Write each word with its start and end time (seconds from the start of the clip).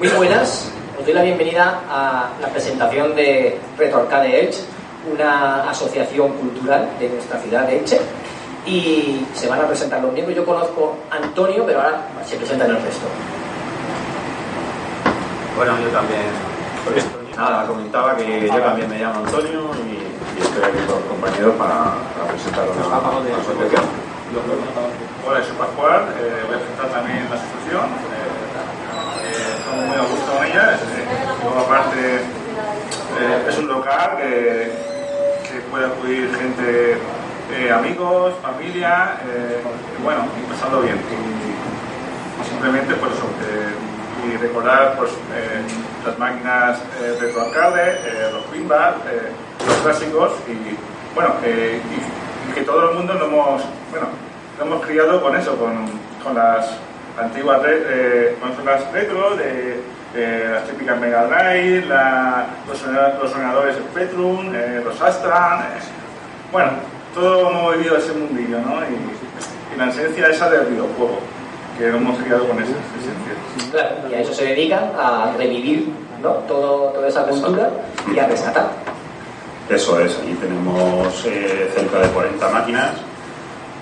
Muy 0.00 0.08
buenas, 0.08 0.72
os 0.98 1.04
doy 1.04 1.12
la 1.12 1.22
bienvenida 1.22 1.82
a 1.90 2.30
la 2.40 2.48
presentación 2.48 3.14
de 3.14 3.60
Retro 3.76 3.98
Arcade 4.00 4.46
Elche, 4.46 4.62
una 5.12 5.68
asociación 5.68 6.32
cultural 6.38 6.88
de 6.98 7.10
nuestra 7.10 7.38
ciudad 7.38 7.66
de 7.66 7.80
Elche. 7.80 8.00
Y 8.64 9.26
se 9.34 9.46
van 9.46 9.60
a 9.60 9.66
presentar 9.66 10.00
los 10.00 10.10
miembros. 10.10 10.34
Yo 10.34 10.46
conozco 10.46 10.96
a 11.10 11.16
Antonio, 11.16 11.66
pero 11.66 11.82
ahora 11.82 12.00
se 12.24 12.36
presentan 12.36 12.70
el 12.70 12.76
resto. 12.76 13.04
Bueno, 15.58 15.72
yo 15.84 15.88
también. 15.90 16.32
Pues, 16.88 17.04
nada, 17.36 17.66
comentaba 17.66 18.16
que 18.16 18.48
yo 18.48 18.58
también 18.58 18.88
me 18.88 19.00
llamo 19.00 19.16
Antonio 19.26 19.68
y, 19.84 20.00
y 20.00 20.42
estoy 20.42 20.62
aquí 20.64 20.78
con 20.86 20.96
los 20.96 21.04
compañeros 21.10 21.54
para, 21.56 21.92
para 22.16 22.32
presentar 22.32 22.64
una, 22.70 22.86
una 22.86 23.36
asociación. 23.36 23.84
Hola, 25.28 25.44
soy 25.44 25.56
Pascual, 25.58 26.08
eh, 26.16 26.40
voy 26.46 26.56
a 26.56 26.58
presentar 26.58 26.88
también 26.88 27.28
la 27.28 27.36
asociación. 27.36 28.09
Muy 29.90 29.98
a 29.98 30.02
con 30.04 30.46
ella. 30.46 30.78
Aparte, 31.58 32.16
eh, 33.18 33.46
es 33.48 33.58
un 33.58 33.66
local 33.66 34.18
que, 34.18 34.70
que 35.48 35.60
puede 35.68 35.86
acudir 35.86 36.32
gente, 36.36 36.96
eh, 37.52 37.72
amigos, 37.72 38.34
familia, 38.40 39.16
eh, 39.26 39.60
bueno, 40.04 40.28
y 40.38 40.52
pasarlo 40.52 40.82
bien. 40.82 40.96
Y, 40.96 42.48
simplemente, 42.48 42.94
pues 42.94 43.12
eso, 43.14 43.26
y 44.24 44.36
recordar 44.36 44.96
pues, 44.96 45.10
las 46.06 46.18
máquinas 46.18 46.78
eh, 47.02 47.16
retroarcade, 47.20 47.98
eh, 48.04 48.30
los 48.32 48.44
pinball, 48.44 48.94
los 49.66 49.76
clásicos 49.78 50.32
y 50.46 50.76
bueno, 51.14 51.34
y, 51.42 52.54
que 52.54 52.62
todo 52.62 52.90
el 52.90 52.96
mundo 52.96 53.14
nos 53.14 53.24
hemos, 53.24 53.62
bueno, 53.90 54.06
nos 54.56 54.66
hemos 54.66 54.86
criado 54.86 55.20
con 55.20 55.36
eso, 55.36 55.56
con, 55.56 55.86
con 56.22 56.34
las 56.34 56.78
antiguas 57.18 57.62
re- 57.62 57.82
eh, 57.88 58.36
consolas 58.40 58.82
retro, 58.92 59.36
de, 59.36 59.80
de 60.14 60.48
las 60.50 60.64
típicas 60.66 60.98
Mega 61.00 61.24
Drive, 61.26 61.86
la- 61.86 62.46
los, 62.68 62.82
ordenadores- 62.82 63.18
los 63.22 63.32
ordenadores 63.32 63.76
Spectrum, 63.76 64.52
eh, 64.54 64.80
los 64.84 65.00
Astra, 65.00 65.68
eh, 65.76 65.80
bueno, 66.52 66.70
todo 67.14 67.50
hemos 67.50 67.76
vivido 67.76 67.96
ese 67.96 68.12
mundillo, 68.12 68.58
¿no? 68.60 68.80
Y, 68.82 69.74
y 69.74 69.78
la 69.78 69.88
esencia 69.88 70.28
esa 70.28 70.50
del 70.50 70.66
videojuego, 70.66 71.18
que 71.78 71.86
nos 71.88 72.00
hemos 72.00 72.18
criado 72.18 72.46
con 72.48 72.56
esa 72.58 72.70
esencia. 72.72 73.70
Claro, 73.72 73.96
y 74.10 74.14
a 74.14 74.20
eso 74.20 74.34
se 74.34 74.44
dedican, 74.44 74.90
a 74.98 75.32
revivir 75.36 75.92
¿no? 76.22 76.30
Todo, 76.46 76.90
toda 76.90 77.08
esa 77.08 77.24
cultura 77.24 77.70
y 78.14 78.18
a 78.18 78.26
rescatar. 78.26 78.68
Eso 79.68 80.00
es, 80.00 80.16
aquí 80.18 80.34
tenemos 80.34 81.24
eh, 81.26 81.70
cerca 81.74 81.98
de 82.00 82.08
40 82.08 82.48
máquinas 82.50 82.90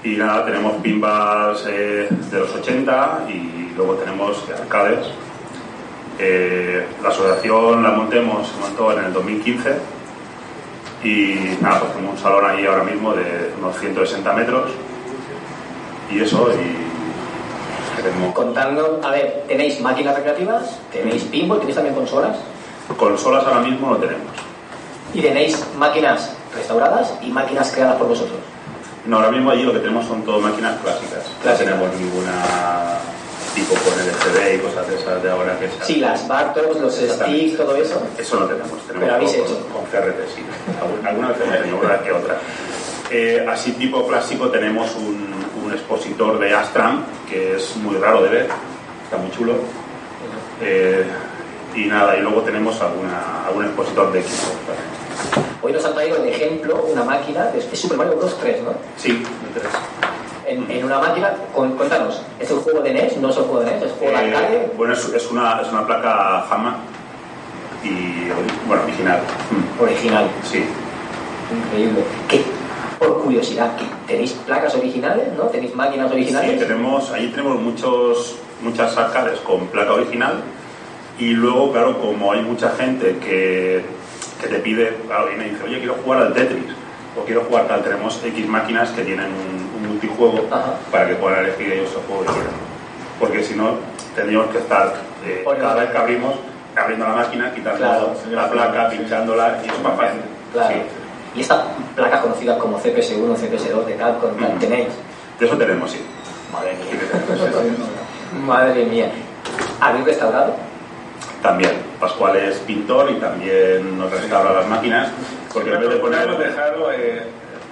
y 0.05 0.17
nada, 0.17 0.45
tenemos 0.45 0.75
pinballs 0.83 1.65
eh, 1.69 2.09
de 2.11 2.39
los 2.39 2.55
80 2.55 3.27
y 3.29 3.73
luego 3.77 3.95
tenemos 3.95 4.45
arcades. 4.51 5.07
Eh, 6.19 6.87
la 7.03 7.09
asociación 7.09 7.83
la 7.83 7.91
montemos, 7.91 8.49
se 8.49 8.61
montó 8.61 8.93
en 8.93 9.05
el 9.05 9.13
2015 9.13 9.77
y 11.05 11.57
nada, 11.61 11.81
pues 11.81 11.93
tenemos 11.93 12.17
un 12.17 12.21
salón 12.21 12.45
ahí 12.47 12.67
ahora 12.67 12.85
mismo 12.85 13.13
de 13.13 13.53
unos 13.59 13.79
160 13.79 14.33
metros 14.33 14.71
y 16.11 16.21
eso, 16.21 16.49
y 16.53 17.97
queremos 17.97 18.35
Contando, 18.35 19.01
a 19.05 19.11
ver, 19.11 19.45
tenéis 19.47 19.81
máquinas 19.81 20.17
recreativas, 20.17 20.81
tenéis 20.93 21.25
pinball, 21.25 21.59
tenéis 21.59 21.77
también 21.77 21.95
consolas 21.95 22.39
consolas 22.97 23.45
ahora 23.45 23.61
mismo 23.61 23.91
no 23.91 23.97
tenemos. 23.97 24.27
y 25.15 25.21
tenéis 25.21 25.63
máquinas 25.77 26.33
restauradas 26.55 27.15
y 27.23 27.31
máquinas 27.31 27.71
creadas 27.73 27.97
por 27.97 28.09
vosotros. 28.09 28.39
No, 29.09 29.17
ahora 29.17 29.31
mismo 29.33 29.51
allí 29.51 29.63
lo 29.65 29.73
que 29.73 29.79
tenemos 29.81 30.07
son 30.07 30.23
todo 30.23 30.39
máquinas 30.41 30.79
clásicas. 30.81 31.25
Clásicas. 31.43 31.75
No 31.77 31.83
tenemos 31.83 32.01
ninguna 32.01 32.33
tipo 33.55 33.75
con 33.75 33.95
LCD 33.99 34.55
y 34.55 34.59
cosas 34.59 34.87
de 34.89 34.97
esas 34.97 35.23
de 35.23 35.31
ahora 35.31 35.59
que 35.59 35.69
se 35.69 35.85
Sí, 35.85 35.97
las 35.97 36.29
Bartos, 36.29 36.79
los 36.79 36.95
sticks, 36.95 37.57
todo 37.57 37.75
eso. 37.77 38.01
Eso 38.19 38.39
no 38.41 38.47
tenemos. 38.47 38.71
tenemos 38.87 39.01
Pero 39.01 39.15
habéis 39.15 39.33
todo 39.33 39.45
hecho. 39.47 39.61
Con, 39.73 39.73
con 39.73 39.85
CRT, 39.91 40.19
sí. 40.35 40.43
Algun- 40.81 41.07
Alguna 41.09 41.29
vez 41.29 41.41
hemos 41.41 41.59
tenido 41.59 41.79
una 41.81 41.99
que 42.01 42.13
otra. 42.13 42.37
Eh, 43.11 43.47
así 43.49 43.73
tipo 43.73 44.07
clásico 44.07 44.49
tenemos 44.51 44.95
un, 44.97 45.35
un 45.65 45.73
expositor 45.73 46.39
de 46.39 46.55
Astram 46.55 47.05
que 47.29 47.57
es 47.57 47.75
muy 47.77 47.97
raro 47.97 48.23
de 48.23 48.29
ver. 48.29 48.49
Está 49.05 49.17
muy 49.17 49.31
chulo. 49.31 49.55
Eh, 50.61 51.05
y 51.75 51.85
nada, 51.87 52.17
y 52.17 52.21
luego 52.21 52.43
tenemos 52.43 52.81
alguna, 52.83 53.47
algún 53.47 53.65
expositor 53.65 54.13
de 54.13 54.21
equipo. 54.21 54.49
Hoy 55.69 55.75
nos 55.75 55.85
han 55.85 55.93
traído 55.93 56.23
de 56.23 56.31
ejemplo 56.31 56.83
una 56.91 57.05
máquina, 57.05 57.45
de- 57.49 57.59
es 57.59 57.79
Super 57.79 57.99
Mario 57.99 58.17
Bros. 58.17 58.39
3, 58.41 58.63
¿no? 58.63 58.71
Sí, 58.97 59.13
de 59.13 59.61
tres. 59.61 59.71
En, 60.47 60.71
en 60.71 60.83
una 60.83 60.99
máquina, 60.99 61.35
con- 61.55 61.73
cuéntanos, 61.77 62.23
¿es 62.41 62.51
el 62.51 62.57
juego 62.61 62.81
de 62.81 62.95
NES? 62.95 63.19
¿No 63.19 63.29
es 63.29 63.37
el 63.37 63.43
juego 63.43 63.61
de 63.61 63.73
NES? 63.73 63.83
¿Es 63.83 63.93
juego 63.93 64.17
de 64.19 64.25
Eh, 64.31 64.35
arcade? 64.35 64.73
bueno, 64.79 64.95
es, 64.95 65.05
es 65.13 65.31
una, 65.31 65.61
es 65.61 65.69
una 65.71 65.87
placa 65.87 66.47
Hammer 66.51 66.73
y, 67.85 68.31
bueno, 68.67 68.83
original. 68.85 69.21
Mm, 69.51 69.83
Original. 69.83 70.27
Sí, 70.51 70.65
Increíble. 71.55 72.03
¿Qué? 72.29 72.43
Por 72.99 73.23
curiosidad. 73.23 73.73
¿tenéis 74.07 74.33
placas 74.47 74.75
originales? 74.75 75.29
¿No? 75.37 75.45
¿Tenéis 75.49 75.75
máquinas 75.75 76.09
sí 76.09 76.15
originales? 76.15 76.59
tenemos, 76.61 77.11
allí 77.11 77.27
tenemos 77.29 77.61
muchos, 77.61 78.37
muchas 78.63 78.97
arcades 78.97 79.39
con 79.41 79.67
placa 79.67 79.93
original 79.93 80.41
y 81.19 81.33
luego, 81.33 81.73
claro, 81.73 82.01
como 82.01 82.33
hay 82.33 82.41
mucha 82.41 82.71
gente 82.71 83.19
que, 83.19 83.85
que 84.41 84.47
te 84.49 84.59
pide, 84.61 84.97
claro, 85.07 85.31
y 85.33 85.37
dice, 85.51 85.63
oye, 85.65 85.79
quiero 85.79 85.95
jugar 86.05 86.23
al 86.23 86.33
Tetris 86.35 86.65
o 87.21 87.25
quiero 87.25 87.43
jugar 87.45 87.67
tal, 87.67 87.83
tenemos 87.83 88.21
X 88.25 88.47
máquinas 88.49 88.91
que 88.91 89.03
tienen 89.03 89.27
un, 89.27 89.81
un 89.83 89.89
multijuego 89.89 90.47
Ajá. 90.51 90.75
para 90.91 91.09
que 91.09 91.15
puedan 91.17 91.41
elegir 91.45 91.73
ellos 91.73 91.91
el 91.95 92.03
juego 92.07 92.23
que 92.23 92.33
quieran. 92.33 92.53
Porque 93.19 93.43
si 93.43 93.55
no, 93.55 93.73
tendríamos 94.15 94.49
que 94.51 94.59
estar 94.59 94.95
eh, 95.27 95.45
cada 95.59 95.75
vez 95.75 95.91
que 95.91 95.99
abrimos, 95.99 96.35
abriendo 96.77 97.07
la 97.09 97.15
máquina, 97.15 97.53
quitando 97.53 97.79
Claro, 97.79 98.13
la 98.31 98.49
placa, 98.51 98.89
pinchándola 98.91 99.59
y 99.65 99.69
es 99.69 99.83
más 99.83 99.97
fácil. 99.97 100.21
Claro. 100.53 100.69
Sí. 100.75 100.83
Y 101.35 101.41
estas 101.41 101.63
placas 101.97 102.21
conocidas 102.21 102.57
como 102.59 102.79
CPS1, 102.81 103.37
CPS2 103.37 103.85
de 103.87 103.97
Capcom, 103.97 104.31
Mm. 104.31 104.59
tenéis. 104.61 104.89
De 105.41 105.47
eso 105.47 105.57
tenemos, 105.57 105.91
sí. 105.91 106.01
Madre 106.53 106.75
mía. 106.75 107.01
tenemos. 107.37 107.89
Madre 108.47 108.85
mía. 108.85 109.11
¿Habéis 109.81 110.05
restaurado? 110.05 110.55
También, 111.43 111.73
Pascual 112.01 112.37
es 112.37 112.59
pintor 112.59 113.11
y 113.11 113.15
también 113.15 113.99
nos 113.99 114.11
restaura 114.11 114.53
las 114.53 114.69
máquinas, 114.69 115.09
porque 115.53 115.73
en 115.75 115.81
vez 115.81 115.91
de 115.91 115.97
poner 115.97 116.29
eh, 116.95 117.23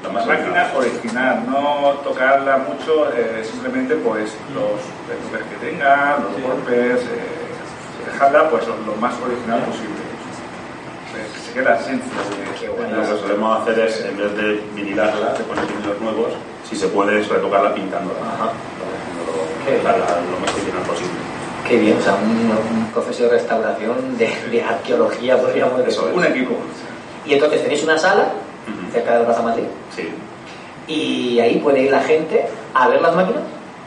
La 0.03 0.09
más 0.09 0.27
máquina 0.27 0.73
original. 0.77 1.45
no 1.47 1.91
tocarla 2.03 2.57
mucho, 2.59 3.09
eh, 3.15 3.45
simplemente 3.45 3.95
pues 3.97 4.37
los 4.53 4.81
retoques 5.09 5.47
que 5.61 5.67
tenga, 5.71 6.19
los 6.19 6.43
golpes, 6.43 7.03
eh, 7.03 8.07
dejarla 8.13 8.51
pues 8.51 8.67
lo, 8.67 8.77
lo 8.79 8.97
más 9.01 9.15
original 9.25 9.61
posible. 9.61 9.95
Que 11.17 11.41
se 11.41 11.63
la 11.63 11.77
esencia 11.77 12.13
Qué 12.61 12.69
bueno. 12.69 12.97
lo 12.97 13.03
que 13.03 13.21
solemos 13.21 13.63
hacer 13.63 13.79
es, 13.79 14.05
en 14.05 14.17
vez 14.19 14.37
de 14.37 14.61
vinilarla, 14.75 15.33
de 15.35 15.45
poner 15.45 15.67
vinilos 15.67 16.01
nuevos, 16.01 16.33
si 16.69 16.77
se 16.77 16.89
puede 16.89 17.21
es 17.21 17.29
retocarla 17.29 17.73
pintándola, 17.75 18.19
Ajá. 18.21 18.51
dejarla 19.65 20.05
lo 20.31 20.41
más 20.41 20.53
original 20.53 20.83
posible. 20.83 21.26
Qué 21.69 21.77
bien, 21.79 21.97
o 21.99 22.03
sea, 22.03 22.15
un, 22.15 22.51
un 22.79 22.87
proceso 22.93 23.25
de 23.25 23.31
restauración, 23.31 24.17
de, 24.19 24.31
de 24.51 24.63
arqueología, 24.63 25.37
podríamos 25.41 25.79
decir. 25.79 25.93
Eso 25.93 26.09
es. 26.09 26.15
un 26.17 26.25
equipo. 26.25 26.55
Y 27.25 27.35
entonces 27.35 27.63
tenéis 27.63 27.83
una 27.83 27.99
sala 27.99 28.29
cerca 28.93 29.13
de 29.15 29.19
la 29.21 29.25
Plaza 29.27 29.43
Madrid 29.43 29.65
Sí, 29.95 30.09
y 30.87 31.41
ahí 31.41 31.59
puede 31.59 31.83
ir 31.83 31.91
la 31.91 32.01
gente 32.01 32.47
a 32.75 32.89
ver 32.89 33.01
las 33.01 33.15
máquinas. 33.17 33.43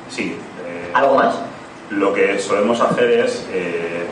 sí. 0.10 0.36
eh, 0.66 0.92
¿Algo 0.94 1.16
más? 1.16 1.36
Lo 1.90 2.14
que 2.14 2.38
solemos 2.40 2.80
hacer 2.82 3.10
es, 3.12 3.48
eh, 3.52 4.06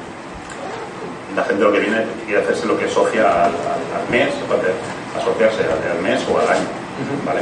la 1.35 1.43
gente 1.43 1.63
lo 1.63 1.71
que 1.71 1.79
viene 1.79 2.05
quiere 2.25 2.41
hacerse 2.41 2.65
lo 2.65 2.77
que 2.79 2.85
es 2.85 2.91
socia 2.91 3.21
al, 3.45 3.51
al- 3.51 4.01
al 4.01 4.09
mes, 4.09 4.29
puede 4.47 4.71
asociarse 5.19 5.63
al, 5.63 5.91
al 5.97 6.01
mes 6.01 6.21
o 6.33 6.39
al 6.39 6.47
año. 6.49 6.65
¿vale? 7.25 7.41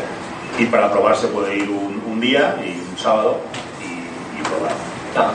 Y 0.58 0.66
para 0.66 0.92
probar 0.92 1.16
se 1.16 1.28
puede 1.28 1.56
ir 1.56 1.70
un, 1.70 2.02
un 2.12 2.20
día 2.20 2.56
y 2.62 2.80
un 2.92 2.98
sábado 2.98 3.38
y, 3.82 4.40
y 4.40 4.44
probar. 4.44 4.72
Ah, 5.16 5.32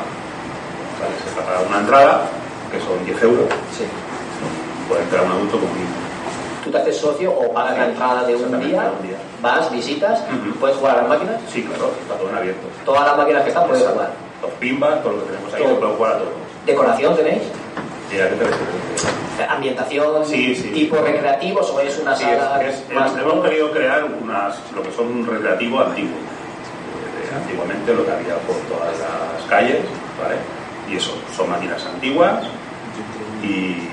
Se 1.25 1.41
paga 1.41 1.61
una 1.69 1.79
entrada, 1.79 2.23
que 2.71 2.79
son 2.81 3.05
10 3.05 3.23
euros, 3.23 3.47
sí. 3.77 3.85
puede 4.89 5.03
entrar 5.03 5.25
un 5.25 5.33
adulto 5.33 5.59
como 5.59 5.71
un 5.73 5.79
niño. 5.79 5.91
Tú 6.65 6.71
te 6.71 6.79
haces 6.79 6.97
socio 6.99 7.33
o 7.33 7.53
pagas 7.53 7.79
la 7.79 7.87
entrada 7.87 8.25
de 8.25 8.37
un 8.37 8.61
día, 8.61 8.93
un 9.01 9.07
día. 9.09 9.17
vas, 9.41 9.71
visitas, 9.73 10.21
puedes 10.61 10.77
jugar 10.77 10.99
a 10.99 11.01
las 11.03 11.09
máquinas. 11.09 11.37
Sí, 11.51 11.63
claro, 11.65 11.91
está 12.03 12.15
todo 12.17 12.29
en 12.31 12.37
abierto. 12.37 12.67
Todas 12.85 13.07
las 13.07 13.17
máquinas 13.17 13.43
que 13.43 13.49
están 13.49 13.67
puedes 13.67 13.83
Exacto. 13.83 14.01
jugar. 14.01 14.13
Los 14.43 14.51
pinball, 14.61 15.03
todo 15.03 15.13
lo 15.15 15.19
que 15.25 15.31
tenemos 15.33 15.55
ahí, 15.55 15.63
Todo. 15.63 15.75
se 15.75 15.81
puede 15.81 15.95
jugar 15.97 16.13
a 16.13 16.19
todos. 16.19 16.33
¿Decoración 16.67 17.17
tenéis? 17.17 17.43
¿Y 18.13 18.21
a 18.21 18.29
qué 18.29 18.35
te 18.37 18.45
refieres? 18.45 19.07
¿Ambientación 19.49 20.27
Sí, 20.27 20.55
sí. 20.55 20.69
tipo 20.71 20.97
recreativos 20.97 21.71
o 21.71 21.81
es 21.81 21.99
una 21.99 22.15
Sí, 22.15 22.25
sala 22.25 22.63
es- 22.63 22.81
es- 22.89 22.93
más 22.95 23.13
hemos 23.17 23.43
querido 23.45 23.71
crear 23.71 24.05
unas, 24.05 24.57
lo 24.75 24.83
que 24.83 24.93
son 24.93 25.07
un 25.07 25.27
recreativo 25.27 25.81
antiguo. 25.81 26.13
Eh, 26.13 27.35
antiguamente 27.35 27.95
lo 27.95 28.05
que 28.05 28.13
había 28.13 28.35
por 28.47 28.57
todas 28.69 28.93
las 28.99 29.49
calles, 29.49 29.79
¿vale? 30.23 30.37
Y 30.91 30.97
eso, 30.97 31.15
son 31.37 31.49
máquinas 31.51 31.85
antiguas 31.87 32.45
y 33.43 33.89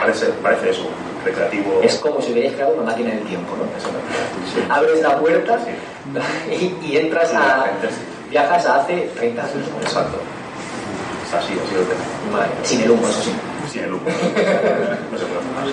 parece, 0.00 0.26
parece 0.42 0.70
eso, 0.70 0.88
recreativo. 1.24 1.80
Es 1.82 1.96
como 1.96 2.20
si 2.20 2.32
hubierais 2.32 2.54
creado 2.54 2.74
una 2.74 2.84
máquina 2.90 3.10
del 3.10 3.24
tiempo, 3.24 3.54
¿no? 3.56 3.64
Eso, 3.76 3.88
sí. 4.54 4.64
Abres 4.68 5.02
la 5.02 5.18
puerta 5.18 5.58
y, 6.50 6.74
y 6.86 6.96
entras 6.96 7.30
Sí, 7.30 7.36
a... 7.36 7.66
Viajas 8.30 8.64
a 8.64 8.76
hace 8.80 9.10
30 9.14 9.42
años. 9.42 9.56
Exacto. 9.82 10.16
Así, 11.28 11.52
así 11.52 11.74
lo. 11.74 12.36
Vale, 12.36 12.50
sin 12.62 12.80
el 12.82 12.90
humo, 12.90 13.06
eso 13.06 13.22
sí. 13.22 13.32
Sin 13.70 13.84
el 13.84 13.92
humo. 13.92 14.02
No 14.06 15.18
se 15.18 15.24
puede 15.26 15.40
fumar. 15.40 15.64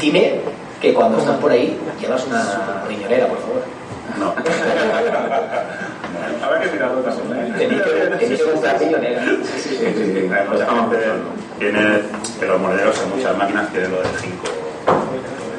Dime 0.00 0.40
que 0.80 0.94
cuando 0.94 1.18
estás 1.18 1.36
por 1.38 1.50
ahí 1.52 1.78
llevas 2.00 2.26
una 2.26 2.82
riñonera, 2.88 3.26
por 3.26 3.38
favor. 3.40 3.62
No. 4.18 4.34
Habrá 6.44 6.60
que 6.60 6.68
tirarlo 6.68 7.00
también, 7.00 7.46
¿eh? 7.46 7.54
Tenéis 7.58 7.82
que, 7.82 7.90
tenéis 7.90 8.40
que 8.40 8.50
comprar 8.50 8.78
riñonera. 8.78 9.22
Sí, 9.24 9.30
sí, 9.56 9.60
sí. 9.60 9.76
Sí, 9.76 10.12
sí, 10.14 10.28
además, 10.32 10.60
aparte, 10.62 10.96
tiene 11.72 12.00
que 12.38 12.46
los 12.46 12.60
monederos 12.60 12.96
en 13.02 13.16
muchas 13.16 13.36
máquinas 13.36 13.70
tienen 13.70 13.90
lo 13.92 13.98
de 13.98 14.08
5 14.20 14.44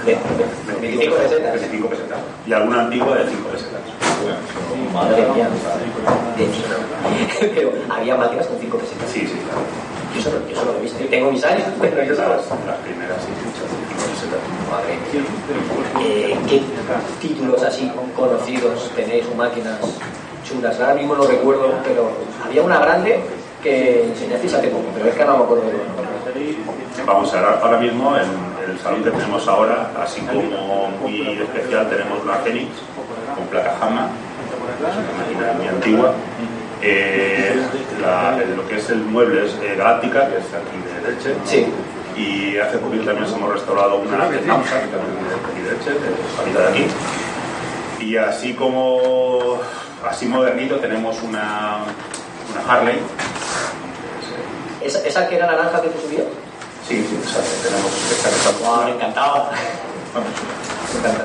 Ve- 0.05 0.17
ve- 0.37 0.79
25 0.79 1.15
pesetas. 1.17 1.51
25 1.53 1.89
pesetas. 1.89 2.19
Y 2.45 2.53
alguna 2.53 2.81
antigua 2.81 3.15
de 3.17 3.27
5 3.29 3.49
pesetas. 3.49 3.81
Madre 4.93 5.21
mía. 5.35 5.49
De- 6.37 7.47
Pero 7.53 7.71
había 7.89 8.15
máquinas 8.15 8.47
con 8.47 8.57
5 8.59 8.77
pesetas. 8.77 9.09
Sí, 9.11 9.21
sí, 9.27 9.35
claro. 9.43 9.61
Yo 10.15 10.21
solo, 10.23 10.37
yo 10.49 10.55
solo 10.55 10.71
lo 10.73 10.77
he 10.79 10.81
visto. 10.83 10.99
Yo 11.03 11.07
tengo 11.09 11.31
mis 11.31 11.43
años, 11.43 11.67
pero 11.81 12.03
yo 12.03 12.15
solo. 12.15 12.29
Las, 12.37 12.45
las 12.47 12.77
primeras, 12.85 13.17
sí, 13.21 13.31
sí, 13.43 13.49
5 13.59 14.03
pesetas. 14.15 14.39
Madre 14.71 14.95
mía. 15.11 15.23
Eh, 16.07 16.37
¿Qué 16.47 16.61
títulos 17.27 17.61
así 17.63 17.91
conocidos 18.15 18.89
tenéis 18.95 19.25
o 19.31 19.35
máquinas 19.35 19.77
chulas? 20.47 20.79
Ahora 20.79 20.93
mismo 20.93 21.15
no 21.15 21.25
recuerdo, 21.27 21.73
pero 21.83 22.11
había 22.45 22.61
una 22.63 22.79
grande 22.79 23.19
que 23.63 24.03
enseñasteis 24.05 24.53
hace 24.53 24.67
poco, 24.69 24.85
pero 24.93 25.07
es 25.09 25.15
que 25.15 25.25
no 25.25 25.37
me 25.37 25.43
acuerdo 25.43 25.63
de. 25.65 25.97
Vamos 27.05 27.33
a 27.33 27.41
ver, 27.41 27.45
ahora 27.61 27.77
mismo 27.77 28.15
en 28.17 28.69
el 28.71 28.79
salón 28.79 29.03
que 29.03 29.11
tenemos 29.11 29.47
ahora, 29.47 29.91
así 30.01 30.21
como 30.21 30.89
muy 31.01 31.21
especial, 31.41 31.89
tenemos 31.89 32.21
una 32.23 32.33
Fenix 32.35 32.69
con 33.35 33.45
placa 33.47 33.75
Hama, 33.81 34.09
es 34.89 34.95
una 34.97 35.23
máquina 35.45 35.53
muy 35.57 35.67
antigua. 35.67 36.13
Eh, 36.81 37.55
la- 38.01 38.37
lo 38.55 38.67
que 38.67 38.75
es 38.77 38.89
el 38.89 38.99
mueble 38.99 39.45
es 39.45 39.53
eh, 39.63 39.75
Galáctica, 39.77 40.27
que 40.29 40.37
es 40.37 40.45
aquí 40.53 40.77
de 41.03 41.11
Leche. 41.11 41.35
Sí. 41.45 41.65
Y 42.15 42.57
hace 42.57 42.77
poquito 42.77 43.05
también 43.05 43.27
hemos 43.33 43.53
restaurado 43.53 43.97
una 43.97 44.27
de 44.29 44.37
Tamsa, 44.39 44.81
que 44.81 44.87
también 44.87 45.17
es 45.25 45.29
de 45.29 45.35
aquí 45.35 45.61
de 45.61 45.71
Leche, 45.71 45.91
de 45.91 46.15
salida 46.35 46.61
de 46.61 46.67
aquí. 46.69 46.85
Y 47.99 48.17
así 48.17 48.53
como, 48.53 49.59
así 50.07 50.25
modernito, 50.27 50.75
tenemos 50.77 51.21
una, 51.23 51.77
una 52.51 52.73
Harley. 52.73 52.99
¿Esa, 54.87 55.05
esa 55.05 55.27
que 55.27 55.35
era 55.35 55.47
naranja 55.47 55.81
que 55.81 55.89
tú 55.89 55.99
subías? 55.99 56.23
Sí, 56.87 57.05
sí, 57.09 57.19
esa 57.21 57.41
que 57.43 57.67
tenemos 57.67 57.91
esta 58.09 58.29
que 58.29 58.35
está 58.35 58.51
Guau, 58.57 58.85
me 58.85 58.91
encantaba. 58.91 59.51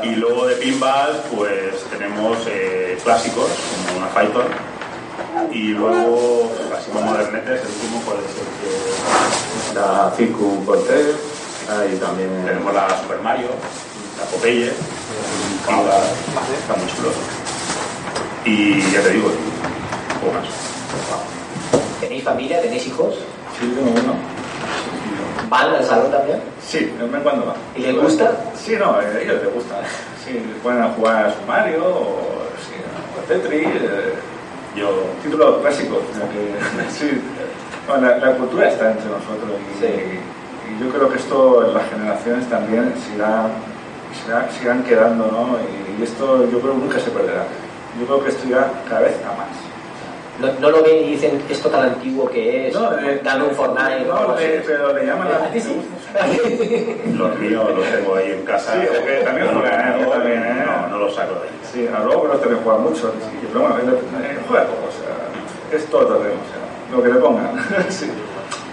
Y 0.02 0.16
luego 0.16 0.48
de 0.48 0.56
pinball, 0.56 1.22
pues 1.32 1.84
tenemos 1.88 2.38
eh, 2.48 2.98
clásicos, 3.04 3.48
como 3.86 3.98
una 3.98 4.08
Python. 4.08 4.46
Y 5.52 5.68
luego, 5.68 6.50
así 6.76 6.90
más 6.90 7.04
modernetes, 7.04 7.60
el 7.60 7.68
último 7.68 8.00
puede 8.00 8.22
ser 8.22 8.46
que 8.58 9.74
La 9.78 10.12
Circus 10.16 10.66
Cortez, 10.66 11.14
ahí 11.70 11.96
también. 11.98 12.30
tenemos 12.44 12.74
la 12.74 13.00
Super 13.00 13.20
Mario, 13.20 13.46
la 14.18 14.24
Popeye, 14.24 14.72
pinball, 15.68 16.02
está 16.58 16.74
muy 16.74 16.86
chulo. 16.96 17.12
Y 18.44 18.90
ya 18.90 19.02
te 19.02 19.10
digo, 19.10 19.30
y 19.30 20.14
poco 20.18 20.32
más. 20.32 20.48
¿Tenéis 22.00 22.24
familia? 22.24 22.60
¿Tenéis 22.60 22.88
hijos? 22.88 23.14
Sí, 23.62 23.68
tengo 23.76 23.90
uno. 23.90 24.14
¿Van 25.48 25.74
al 25.74 25.84
salón 25.84 26.10
también? 26.10 26.40
Sí, 26.66 26.78
de 26.98 27.04
vez 27.04 27.14
en 27.14 27.22
cuando 27.22 27.46
va. 27.46 27.54
¿Y 27.76 27.82
les 27.82 27.94
gusta? 27.96 28.32
Sí, 28.56 28.74
no, 28.76 28.96
a 28.96 29.02
ellos 29.04 29.40
les 29.42 29.54
gusta. 29.54 29.76
Sí, 30.24 30.42
pueden 30.64 30.82
jugar 30.94 31.26
a 31.26 31.30
su 31.30 31.42
Mario 31.46 31.84
o 31.84 32.18
sí, 32.58 32.74
a 33.22 33.28
Tetris. 33.28 33.66
eh, 33.68 34.14
Yo, 34.74 34.88
ya 36.18 36.26
que- 36.32 36.90
sí. 36.98 37.20
Bueno, 37.86 38.08
la, 38.08 38.16
la 38.18 38.32
cultura 38.36 38.68
está 38.68 38.90
entre 38.90 39.06
nosotros 39.06 39.50
y, 39.60 39.80
Sí. 39.84 39.86
y 40.70 40.82
yo 40.84 40.90
creo 40.90 41.08
que 41.10 41.18
esto 41.18 41.66
en 41.68 41.74
las 41.74 41.88
generaciones 41.90 42.48
también 42.48 42.94
sigan 44.58 44.82
quedando, 44.84 45.26
¿no? 45.26 45.58
Y, 45.60 46.00
y 46.00 46.04
esto 46.04 46.50
yo 46.50 46.58
creo 46.60 46.72
que 46.74 46.78
nunca 46.80 46.98
se 46.98 47.10
perderá. 47.10 47.44
Yo 48.00 48.06
creo 48.06 48.24
que 48.24 48.30
esto 48.30 48.48
irá 48.48 48.70
cada 48.88 49.02
vez 49.02 49.14
a 49.24 49.36
más. 49.36 49.54
No, 50.40 50.48
no 50.60 50.70
lo 50.70 50.82
ven 50.82 50.96
y 51.04 51.10
dicen 51.10 51.42
esto 51.48 51.68
tan 51.68 51.82
antiguo 51.84 52.28
que 52.28 52.68
es, 52.68 52.74
eh, 52.74 53.20
dame 53.22 53.44
un 53.44 53.54
Fortnite. 53.54 54.10
o 54.10 54.28
No, 54.28 54.36
le- 54.36 54.60
pero 54.66 54.92
le 54.94 55.06
llaman 55.06 55.28
¿A 55.28 55.50
ti 55.52 55.60
sí? 55.60 55.76
los 57.16 57.38
míos 57.38 57.70
los 57.76 57.86
tengo 57.90 58.14
ahí 58.16 58.30
en 58.32 58.42
casa. 58.44 58.72
Sí, 58.72 58.80
porque 58.96 59.20
también 59.24 59.46
no, 59.52 59.60
juegan, 59.60 59.80
¿eh? 59.92 60.02
no, 60.04 60.10
También, 60.10 60.42
¿eh? 60.42 60.64
no, 60.66 60.88
no 60.88 60.98
los 60.98 61.14
saco 61.14 61.34
de 61.34 61.40
ahí. 61.48 61.60
Sí, 61.70 61.86
a 61.94 62.00
luego 62.00 62.22
pero 62.22 62.38
también 62.38 62.60
juega 62.64 62.78
mucho. 62.78 63.12
sí, 63.20 63.46
pero 63.52 63.60
bueno, 63.60 63.76
eh, 63.78 64.38
juega 64.48 64.64
todo, 64.64 64.76
o 64.76 64.90
sea, 65.70 65.76
es 65.78 65.86
todo 65.86 66.06
terreno, 66.06 66.40
o 66.40 66.48
sea, 66.48 66.96
lo 66.96 67.02
que 67.02 67.08
le 67.10 67.14
pongan. 67.16 67.66
sí. 67.90 68.10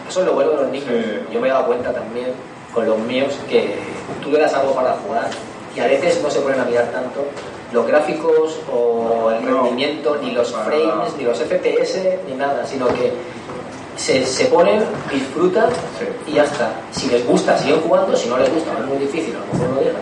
Eso 0.08 0.20
es 0.22 0.26
lo 0.26 0.34
bueno 0.34 0.52
de 0.52 0.58
los 0.58 0.68
niños. 0.70 0.88
Sí. 0.90 1.20
Yo 1.32 1.40
me 1.40 1.50
he 1.50 1.52
dado 1.52 1.66
cuenta 1.68 1.94
también 1.94 2.28
con 2.74 2.86
los 2.88 2.98
míos 3.00 3.38
que 3.50 3.76
tú 4.24 4.32
le 4.32 4.40
das 4.40 4.54
algo 4.54 4.74
para 4.74 4.94
jugar 4.94 5.28
y 5.76 5.80
a 5.82 5.86
veces 5.88 6.22
no 6.24 6.30
se 6.30 6.40
ponen 6.40 6.60
a 6.62 6.66
mirar 6.66 6.86
tanto 6.88 7.26
los 7.72 7.86
gráficos 7.88 8.60
o 8.72 9.32
el 9.32 9.44
rendimiento, 9.46 10.18
ni 10.22 10.32
los 10.32 10.52
frames, 10.52 11.16
ni 11.18 11.24
los 11.24 11.38
FPS, 11.40 12.20
ni 12.28 12.34
nada, 12.36 12.66
sino 12.66 12.88
que 12.88 13.14
se, 13.96 14.26
se 14.26 14.46
ponen, 14.46 14.84
disfrutan 15.12 15.70
y 16.26 16.34
ya 16.34 16.44
está. 16.46 16.72
Si 16.92 17.08
les 17.10 17.26
gusta, 17.28 17.58
siguen 17.58 17.82
jugando, 17.82 18.16
si 18.16 18.30
no 18.30 18.38
les 18.38 18.52
gusta, 18.54 18.72
es 18.80 18.86
muy 18.86 18.98
difícil, 18.98 19.36
a 19.36 19.40
lo 19.40 19.54
mejor 19.54 19.76
lo 19.76 19.82
dejan. 19.82 20.02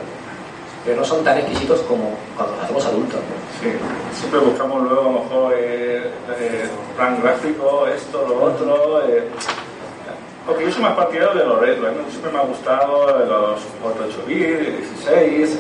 Pero 0.86 1.02
no 1.02 1.06
son 1.06 1.22
tan 1.24 1.38
exquisitos 1.38 1.82
como 1.82 2.12
cuando 2.38 2.56
los 2.56 2.64
hacemos 2.64 2.86
adultos. 2.86 3.20
¿no? 3.20 3.62
Sí, 3.62 3.76
siempre 4.18 4.40
buscamos 4.40 4.84
luego 4.84 5.02
a 5.02 5.04
lo 5.04 5.12
mejor 5.12 5.54
eh, 5.58 6.10
eh, 6.40 6.70
plan 6.96 7.20
gráfico, 7.22 7.86
esto, 7.88 8.26
lo 8.26 8.44
otro. 8.46 9.02
eh. 9.10 9.24
Porque 10.46 10.64
yo 10.64 10.72
soy 10.72 10.82
más 10.84 10.94
partidario 10.96 11.34
de 11.42 11.46
los 11.46 11.60
retro, 11.60 11.90
siempre 12.10 12.32
me 12.32 12.40
ha 12.40 12.44
gustado 12.44 13.06
los 13.26 13.60
8 13.84 14.24
bits, 14.26 14.78
16, 15.04 15.60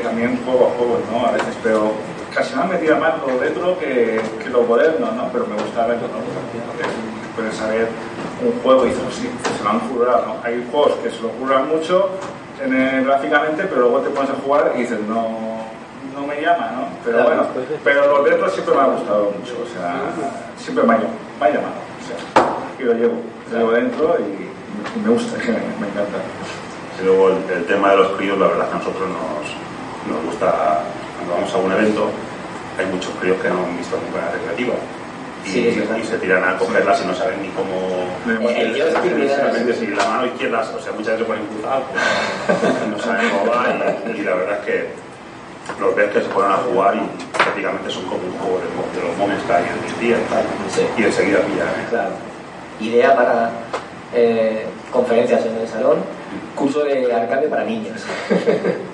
también 0.00 0.38
juego 0.44 0.66
a 0.68 0.76
juegos, 0.78 1.00
¿no? 1.10 1.26
A 1.26 1.32
veces, 1.32 1.54
pero 1.62 1.92
casi 2.34 2.54
me 2.56 2.64
metía 2.64 2.94
más 2.96 3.14
lo 3.26 3.38
retro 3.38 3.78
que, 3.78 4.20
que 4.42 4.50
lo 4.50 4.62
moderno, 4.62 5.10
¿no? 5.12 5.28
Pero 5.32 5.46
me 5.46 5.54
gusta 5.56 5.86
verlo, 5.86 6.08
¿no? 6.08 6.18
Porque 6.18 6.84
puedes 7.36 7.54
saber 7.56 7.88
un 8.44 8.60
juego 8.62 8.84
y 8.86 8.88
dices, 8.90 9.02
"Oh, 9.06 9.10
sí, 9.12 9.28
se 9.56 9.64
lo 9.64 9.70
han 9.70 9.80
currado, 9.80 10.26
¿no? 10.26 10.34
Hay 10.44 10.66
juegos 10.70 10.94
que 11.02 11.10
se 11.10 11.20
lo 11.22 11.28
curran 11.30 11.68
mucho 11.68 12.10
en- 12.62 13.04
gráficamente, 13.04 13.64
pero 13.64 13.82
luego 13.82 14.00
te 14.00 14.10
pones 14.10 14.30
a 14.30 14.34
jugar 14.44 14.72
y 14.76 14.80
dices, 14.80 14.98
no, 15.08 15.66
no 16.14 16.26
me 16.26 16.40
llama, 16.40 16.70
¿no? 16.74 16.88
Pero 17.04 17.18
Claro. 17.24 17.30
bueno, 17.30 17.46
pero 17.84 18.06
los 18.18 18.28
retros 18.28 18.52
siempre 18.52 18.74
me 18.74 18.80
ha 18.80 18.86
gustado 18.86 19.32
mucho, 19.38 19.54
o 19.62 19.66
sea, 19.72 19.94
siempre 20.58 20.84
me 20.84 20.94
ha, 20.94 20.98
me 20.98 21.46
ha 21.46 21.50
llamado, 21.50 21.74
o 21.78 22.02
sea, 22.06 22.18
y 22.78 22.82
lo 22.82 22.92
llevo, 22.94 23.14
lo 23.52 23.58
llevo 23.58 23.72
dentro 23.72 24.16
y, 24.18 24.48
me 25.00 25.10
gusta, 25.10 25.36
me 25.38 25.86
encanta. 25.88 26.18
Y 27.00 27.04
luego 27.04 27.28
el, 27.28 27.50
el 27.58 27.64
tema 27.66 27.90
de 27.92 27.96
los 27.98 28.08
críos, 28.16 28.38
la 28.38 28.46
verdad 28.48 28.68
que 28.68 28.74
a 28.74 28.78
nosotros 28.78 29.08
nos, 29.08 29.46
nos 30.08 30.24
gusta, 30.24 30.82
cuando 31.16 31.34
vamos 31.34 31.54
a 31.54 31.56
un 31.58 31.72
evento, 31.72 32.10
hay 32.78 32.86
muchos 32.86 33.12
críos 33.20 33.40
que 33.40 33.48
no 33.48 33.64
han 33.64 33.76
visto 33.76 33.96
nunca 33.96 34.18
una 34.18 34.30
recreativa. 34.30 34.74
Y, 35.44 35.48
Sí, 35.50 35.82
y 36.02 36.04
se 36.04 36.18
tiran 36.18 36.44
a 36.44 36.58
cogerlas 36.58 37.00
y 37.02 37.06
no 37.06 37.14
saben 37.14 37.40
ni 37.40 37.48
cómo... 37.50 38.04
Ni 38.26 38.44
nada. 38.44 39.22
Exactamente, 39.24 39.74
si 39.74 39.86
la 39.86 40.04
mano 40.04 40.26
izquierda, 40.26 40.60
o 40.60 40.80
sea, 40.80 40.92
muchas 40.92 41.12
veces 41.12 41.26
ponen 41.26 41.46
cruzados, 41.46 41.84
pues, 42.46 42.88
no 42.90 42.98
saben 43.02 43.30
cómo 43.30 43.52
va 43.52 43.66
y, 44.14 44.20
y 44.20 44.22
la 44.24 44.34
verdad 44.34 44.58
es 44.60 44.66
que 44.66 44.88
los 45.80 45.94
ves 45.94 46.10
que 46.10 46.20
se 46.20 46.28
ponen 46.28 46.50
a 46.50 46.56
jugar 46.56 46.96
y 46.96 47.36
prácticamente 47.36 47.90
son 47.90 48.04
como 48.04 48.22
un 48.24 48.38
juego 48.38 48.60
de, 48.60 49.08
los 49.08 49.16
moments 49.16 49.44
que 49.44 49.52
hay 49.52 49.64
en 49.64 49.94
el 49.94 50.00
día 50.00 50.16
y 50.18 50.30
tal. 50.30 50.44
Sí. 50.68 50.82
Y 50.96 51.04
enseguida 51.04 51.40
pillan. 51.40 51.68
¿eh? 51.68 51.86
Claro. 51.90 52.10
Idea 52.80 53.14
para 53.14 53.50
eh, 54.14 54.66
conferencias 54.90 55.44
en 55.46 55.56
el 55.56 55.68
salón, 55.68 55.98
curso 56.54 56.84
de 56.84 57.12
arcade 57.12 57.48
para 57.48 57.64
niños. 57.64 58.04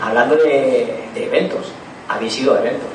Hablando 0.00 0.36
de, 0.36 1.04
de 1.14 1.24
eventos, 1.24 1.72
habéis 2.08 2.38
ido 2.38 2.54
a 2.54 2.58
eventos. 2.60 2.88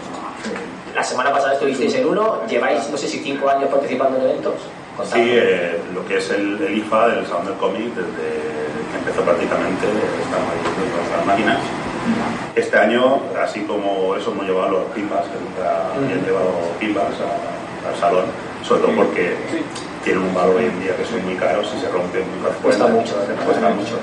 La 0.95 1.03
semana 1.03 1.31
pasada 1.31 1.53
estuvisteis 1.53 1.93
en 1.95 2.05
uno, 2.05 2.41
lleváis 2.47 2.89
no 2.89 2.97
sé 2.97 3.07
si 3.07 3.19
cinco 3.19 3.49
años 3.49 3.69
participando 3.69 4.17
en 4.17 4.23
eventos. 4.25 4.53
Contadme. 4.97 5.23
Sí, 5.23 5.29
eh, 5.33 5.79
lo 5.93 6.05
que 6.05 6.17
es 6.17 6.29
el, 6.31 6.61
el 6.61 6.77
IFA 6.79 7.07
del 7.09 7.25
Salón 7.27 7.45
del 7.45 7.55
Cómic, 7.55 7.93
desde 7.95 8.27
que 8.91 8.97
empezó 8.99 9.21
prácticamente, 9.21 9.85
estamos 9.87 10.51
ahí 10.51 10.97
nuestras 10.99 11.25
máquinas. 11.25 11.57
Este 12.55 12.77
año, 12.77 13.21
así 13.41 13.61
como 13.61 14.15
eso, 14.15 14.31
hemos 14.31 14.45
llevado 14.45 14.69
los 14.69 14.83
pinbas, 14.91 15.21
que 15.27 15.39
nunca 15.39 15.93
habían 15.95 16.25
llevado 16.25 16.51
pinbas 16.79 17.13
a- 17.21 17.87
al 17.87 17.95
salón, 17.95 18.25
sobre 18.67 18.81
todo 18.81 18.95
porque 18.95 19.35
tienen 20.03 20.23
un 20.23 20.33
valor 20.33 20.57
hoy 20.57 20.65
en 20.65 20.79
día 20.81 20.95
que 20.97 21.05
son 21.05 21.23
muy 21.23 21.35
caros 21.35 21.71
y 21.75 21.79
se 21.79 21.87
rompen 21.89 22.23
muy 22.29 22.39
fácilmente. 22.43 22.61
Cuesta 22.63 22.87
mucho, 22.87 23.15
Cuesta 23.45 23.69
mucho. 23.69 23.95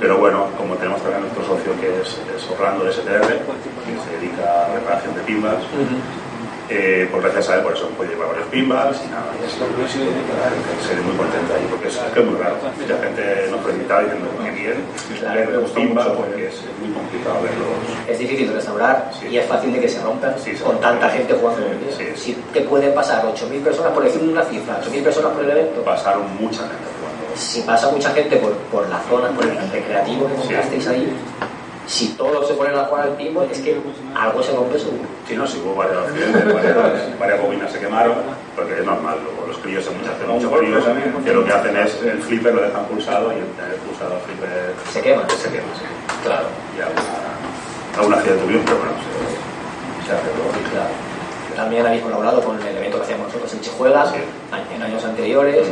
Pero 0.00 0.16
bueno, 0.18 0.46
como 0.56 0.74
tenemos 0.76 1.00
también 1.02 1.20
nuestro 1.22 1.44
socio 1.44 1.72
que 1.80 2.00
es, 2.00 2.08
es 2.34 2.50
Orlando 2.50 2.84
de 2.84 2.92
STR, 2.92 3.20
que 3.20 3.92
se 4.02 4.16
dedica 4.18 4.64
a 4.64 4.68
la 4.68 4.74
reparación 4.76 5.14
de 5.14 5.20
pinbas, 5.22 5.56
Ujú. 5.56 5.96
Eh, 6.72 7.08
pues 7.10 7.24
gracias 7.24 7.48
a 7.50 7.56
él, 7.56 7.62
por 7.62 7.72
eso 7.74 7.88
puede 7.98 8.10
llevar 8.10 8.28
varios 8.28 8.46
pinballs 8.46 8.96
y 9.04 9.10
nada, 9.10 9.26
y 9.34 9.44
así, 9.44 9.58
pues, 9.58 9.90
sí, 9.90 9.98
se 10.86 10.94
ve 10.94 11.02
muy 11.02 11.16
contenta 11.16 11.54
ahí, 11.58 11.66
porque 11.68 11.88
es, 11.88 11.96
es 11.96 12.12
que 12.14 12.20
es 12.20 12.26
muy 12.26 12.38
raro. 12.38 12.54
Mucha 12.62 12.96
gente 13.02 13.48
nos 13.50 13.60
felicita 13.66 13.98
diciendo 13.98 14.30
que 14.38 14.50
bien, 14.52 14.78
ver 15.34 15.46
me 15.48 15.52
los 15.54 15.62
gustó 15.62 15.80
pinballs, 15.80 16.08
mucho, 16.14 16.20
porque 16.22 16.46
es, 16.46 16.54
es 16.54 16.78
muy 16.78 16.94
complicado 16.94 17.42
verlos. 17.42 17.66
Es 18.06 18.18
difícil 18.20 18.46
de 18.50 18.54
restaurar 18.54 19.10
Sí. 19.18 19.26
y 19.26 19.38
es 19.38 19.46
fácil 19.48 19.72
de 19.72 19.80
que 19.80 19.88
se 19.88 20.00
rompan 20.00 20.34
Sí, 20.38 20.54
se 20.56 20.62
con 20.62 20.78
tanta 20.80 21.10
gente 21.10 21.34
jugando. 21.34 21.66
Sí, 21.90 22.04
sí. 22.06 22.06
Si 22.14 22.32
te 22.54 22.60
pueden 22.60 22.94
pasar 22.94 23.24
8.000 23.26 23.64
personas, 23.64 23.90
por 23.90 24.04
decir 24.04 24.22
una 24.22 24.44
cifra, 24.44 24.78
8.000 24.80 25.02
personas 25.02 25.32
por 25.32 25.42
el 25.42 25.50
evento, 25.50 25.82
Pasaron 25.82 26.22
mucha 26.38 26.62
gente. 26.70 26.86
Si 27.34 27.62
pasa 27.62 27.90
mucha 27.90 28.10
gente 28.10 28.36
por, 28.36 28.52
por 28.72 28.88
la 28.88 28.98
zona, 29.08 29.28
por 29.30 29.44
el 29.44 29.56
recreativo 29.70 30.26
que 30.28 30.34
montasteis 30.34 30.86
ahí, 30.88 31.12
si 31.86 32.08
todos 32.10 32.46
se 32.46 32.54
ponen 32.54 32.76
a 32.78 32.84
jugar 32.84 33.08
al 33.08 33.16
pinball, 33.16 33.48
es 33.50 33.58
que 33.58 33.76
algo 34.14 34.42
se 34.42 34.52
rompe 34.52 34.78
seguro. 34.78 35.02
Sí, 35.26 35.34
no, 35.34 35.46
sí 35.46 35.60
hubo 35.64 35.74
varios 35.74 35.98
accidentes, 36.06 36.54
varias, 36.54 37.18
varias 37.18 37.42
bobinas 37.42 37.72
se 37.72 37.80
quemaron, 37.80 38.14
porque 38.54 38.78
es 38.78 38.84
normal, 38.84 39.18
luego 39.24 39.46
los 39.48 39.58
críos 39.58 39.84
se 39.84 39.90
muchas 39.90 40.14
muchos 40.28 40.52
críos, 40.58 40.84
que 41.24 41.32
lo 41.32 41.44
que 41.44 41.52
hacen 41.52 41.76
es 41.76 42.00
el 42.02 42.22
flipper 42.22 42.54
lo 42.54 42.62
dejan 42.62 42.84
pulsado 42.86 43.32
y 43.32 43.36
el 43.38 43.46
tener 43.58 43.76
pulsado 43.78 44.14
el 44.14 44.20
flipper 44.22 44.74
Se 44.92 45.00
quema. 45.00 45.22
se 45.30 45.50
quema, 45.50 45.66
sí. 45.78 45.84
Claro. 46.24 46.46
Y 46.76 46.80
alguna, 46.80 47.02
alguna 47.98 48.16
accidente 48.18 48.42
tuvimos, 48.44 48.64
pero 48.66 48.78
bueno, 48.78 48.92
se, 49.02 50.06
se 50.06 50.12
hace 50.12 50.28
todo. 50.30 50.70
Claro. 50.70 51.10
También 51.56 51.84
habéis 51.86 52.02
colaborado 52.02 52.40
con 52.42 52.62
el 52.62 52.76
evento 52.76 52.98
que 52.98 53.02
hacíamos 53.02 53.26
nosotros 53.26 53.52
en 53.52 53.60
Chijuega 53.60 54.06
Sí. 54.12 54.18
en 54.74 54.82
años 54.82 55.04
anteriores. 55.04 55.66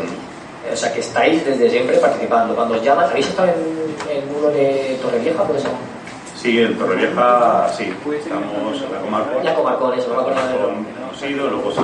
O 0.72 0.76
sea 0.76 0.92
que 0.92 1.00
estáis 1.00 1.44
desde 1.44 1.68
siempre 1.70 1.96
participando. 1.98 2.54
Cuando 2.54 2.74
os 2.74 2.82
llaman, 2.82 3.08
¿habéis 3.10 3.28
estado 3.28 3.48
en, 3.48 3.54
en 4.10 4.24
uno 4.36 4.48
de 4.48 4.98
Torrevieja? 5.00 5.44
Puede 5.44 5.60
ser. 5.60 5.70
Sí, 6.36 6.60
en 6.60 6.76
Torrevieja, 6.78 7.68
sí, 7.76 7.92
estamos 8.14 8.80
en 8.80 8.92
la 8.92 9.00
comarca. 9.00 9.42
Ya 9.42 9.54
Comarcón, 9.54 9.98
eso, 9.98 10.08
no 10.08 10.14
me 10.22 10.30
acuerdo. 10.30 10.70
Hemos 10.70 11.22
ido, 11.22 11.48
luego 11.48 11.70
sí. 11.72 11.80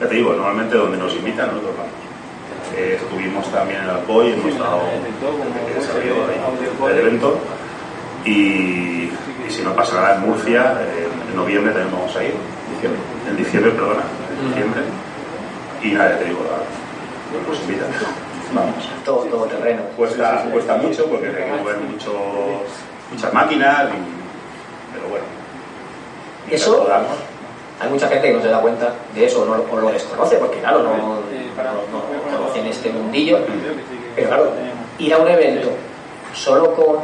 Ya 0.00 0.08
te 0.08 0.14
digo, 0.14 0.32
normalmente 0.32 0.76
donde 0.76 0.96
nos 0.96 1.12
invitan 1.14 1.48
nosotros 1.48 1.74
vamos. 1.76 1.92
Eh, 2.76 2.98
estuvimos 3.00 3.46
también 3.50 3.82
en 3.82 3.90
Alcoy, 3.90 4.32
hemos 4.32 4.52
estado 4.52 4.80
ahí 4.80 5.00
el 6.92 6.98
evento. 6.98 7.38
Y, 8.24 8.30
y 8.30 9.10
si 9.48 9.62
no 9.62 9.74
pasa 9.74 9.96
nada 9.96 10.14
en 10.16 10.20
Murcia, 10.28 10.78
eh, 10.82 11.08
en 11.30 11.36
noviembre 11.36 11.72
también 11.72 11.92
vamos 11.92 12.14
a 12.16 12.22
ir. 12.22 12.34
En 13.28 13.36
diciembre, 13.36 13.72
perdona, 13.72 14.02
en 14.40 14.48
diciembre. 14.48 14.82
Y 15.82 15.90
nada, 15.92 16.12
ya 16.12 16.18
te 16.18 16.24
digo, 16.26 16.40
nos 17.48 17.60
invitan. 17.60 17.88
Vamos. 18.52 18.74
Todo, 19.04 19.24
todo 19.24 19.44
terreno. 19.46 19.82
Cuesta, 19.96 20.44
cuesta 20.52 20.76
mucho 20.76 21.06
porque 21.06 21.26
hay 21.28 21.34
que 21.34 21.46
mover 21.62 21.76
mucho, 21.78 22.12
muchas 23.12 23.32
máquinas, 23.32 23.84
y- 23.90 24.94
pero 24.94 25.08
bueno. 25.08 25.24
Eso- 26.50 26.86
Hay 27.78 27.90
mucha 27.90 28.08
gente 28.08 28.28
que 28.28 28.32
no 28.34 28.40
se 28.40 28.48
da 28.48 28.58
cuenta 28.62 28.90
de 29.14 29.26
eso, 29.26 29.44
no, 29.44 29.52
o 29.70 29.76
lo 29.78 29.90
desconoce, 29.90 30.36
porque 30.36 30.60
claro, 30.60 30.82
no, 30.82 30.96
no- 30.96 31.20
no 31.92 32.38
conocen 32.38 32.64
este 32.66 32.88
mundillo. 32.90 33.38
Pero 34.14 34.28
claro, 34.28 34.52
ir 34.98 35.12
a 35.12 35.18
un 35.18 35.28
evento 35.28 35.68
solo 36.32 36.74
con, 36.74 36.96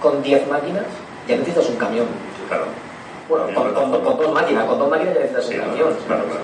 con 0.00 0.22
10 0.22 0.46
máquinas, 0.48 0.84
ya 1.26 1.34
necesitas 1.34 1.68
un 1.68 1.76
camión. 1.76 2.06
Claro. 2.46 2.66
Bueno, 3.28 3.46
con, 3.74 3.74
con- 3.90 4.04
con 4.04 4.16
dos 4.18 4.32
máquinas, 4.32 4.66
con 4.66 4.78
dos 4.78 4.88
máquinas 4.88 5.14
ya 5.14 5.20
necesitas 5.20 5.48
un 5.48 5.56
camión. 5.56 5.96
claro, 6.06 6.24
claro. 6.26 6.40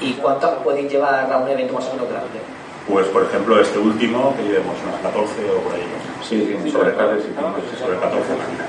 ¿Y 0.00 0.12
cuántas 0.14 0.50
podéis 0.64 0.90
llevar 0.90 1.30
a 1.30 1.38
un 1.38 1.48
evento 1.48 1.74
más 1.74 1.86
o 1.86 1.92
menos 1.94 2.08
grande? 2.08 2.40
Pues 2.88 3.06
por 3.08 3.22
ejemplo 3.22 3.58
este 3.60 3.78
último 3.78 4.34
que 4.36 4.42
llevemos 4.42 4.76
unas 4.86 5.00
14 5.00 5.32
o 5.50 5.60
por 5.60 5.72
ahí. 5.74 5.80
¿no? 5.80 6.24
Sí, 6.24 6.40
sí, 6.62 6.70
sobre, 6.70 6.92
sobre 6.92 7.18
y 7.18 7.76
sobre 7.78 7.98
14 7.98 8.32
máquinas. 8.36 8.68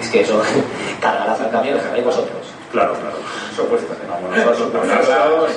Es 0.00 0.08
que 0.10 0.20
eso, 0.20 0.42
cargarás 1.00 1.40
al 1.40 1.50
camión, 1.50 1.76
lo 1.76 1.82
cargáis 1.82 2.04
vosotros. 2.04 2.52
Claro, 2.70 2.94
claro. 2.94 3.16
Eso 3.52 3.64
cuesta. 3.66 3.94
Vamos 4.08 4.36
nosotros 4.36 4.86
cargados, 4.86 5.50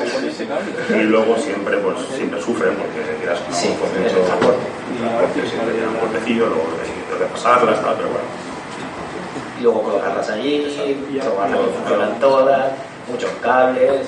y 0.90 1.04
luego 1.04 1.38
siempre 1.38 1.78
pues 1.78 1.98
siempre 2.14 2.42
sufren 2.42 2.76
porque 2.76 3.18
quieras 3.20 3.40
que 3.40 3.50
no 3.50 3.56
Sí, 3.56 3.68
es 4.06 4.14
el 4.14 4.22
transporte. 4.24 5.50
siempre 5.50 5.76
lleva 5.76 5.92
un 5.92 6.00
golpecillo, 6.00 6.48
luego 6.48 6.64
hay 6.82 7.20
que 7.20 7.26
pasarlas, 7.26 7.82
tal, 7.82 7.96
pero 7.96 8.10
bueno. 8.10 8.26
Y 9.60 9.64
luego 9.64 9.84
colocarlas 9.84 10.30
allí, 10.30 11.18
probarlas 11.22 11.60
funcionan 11.78 12.20
todas, 12.20 12.72
muchos 13.10 13.32
cables. 13.42 14.08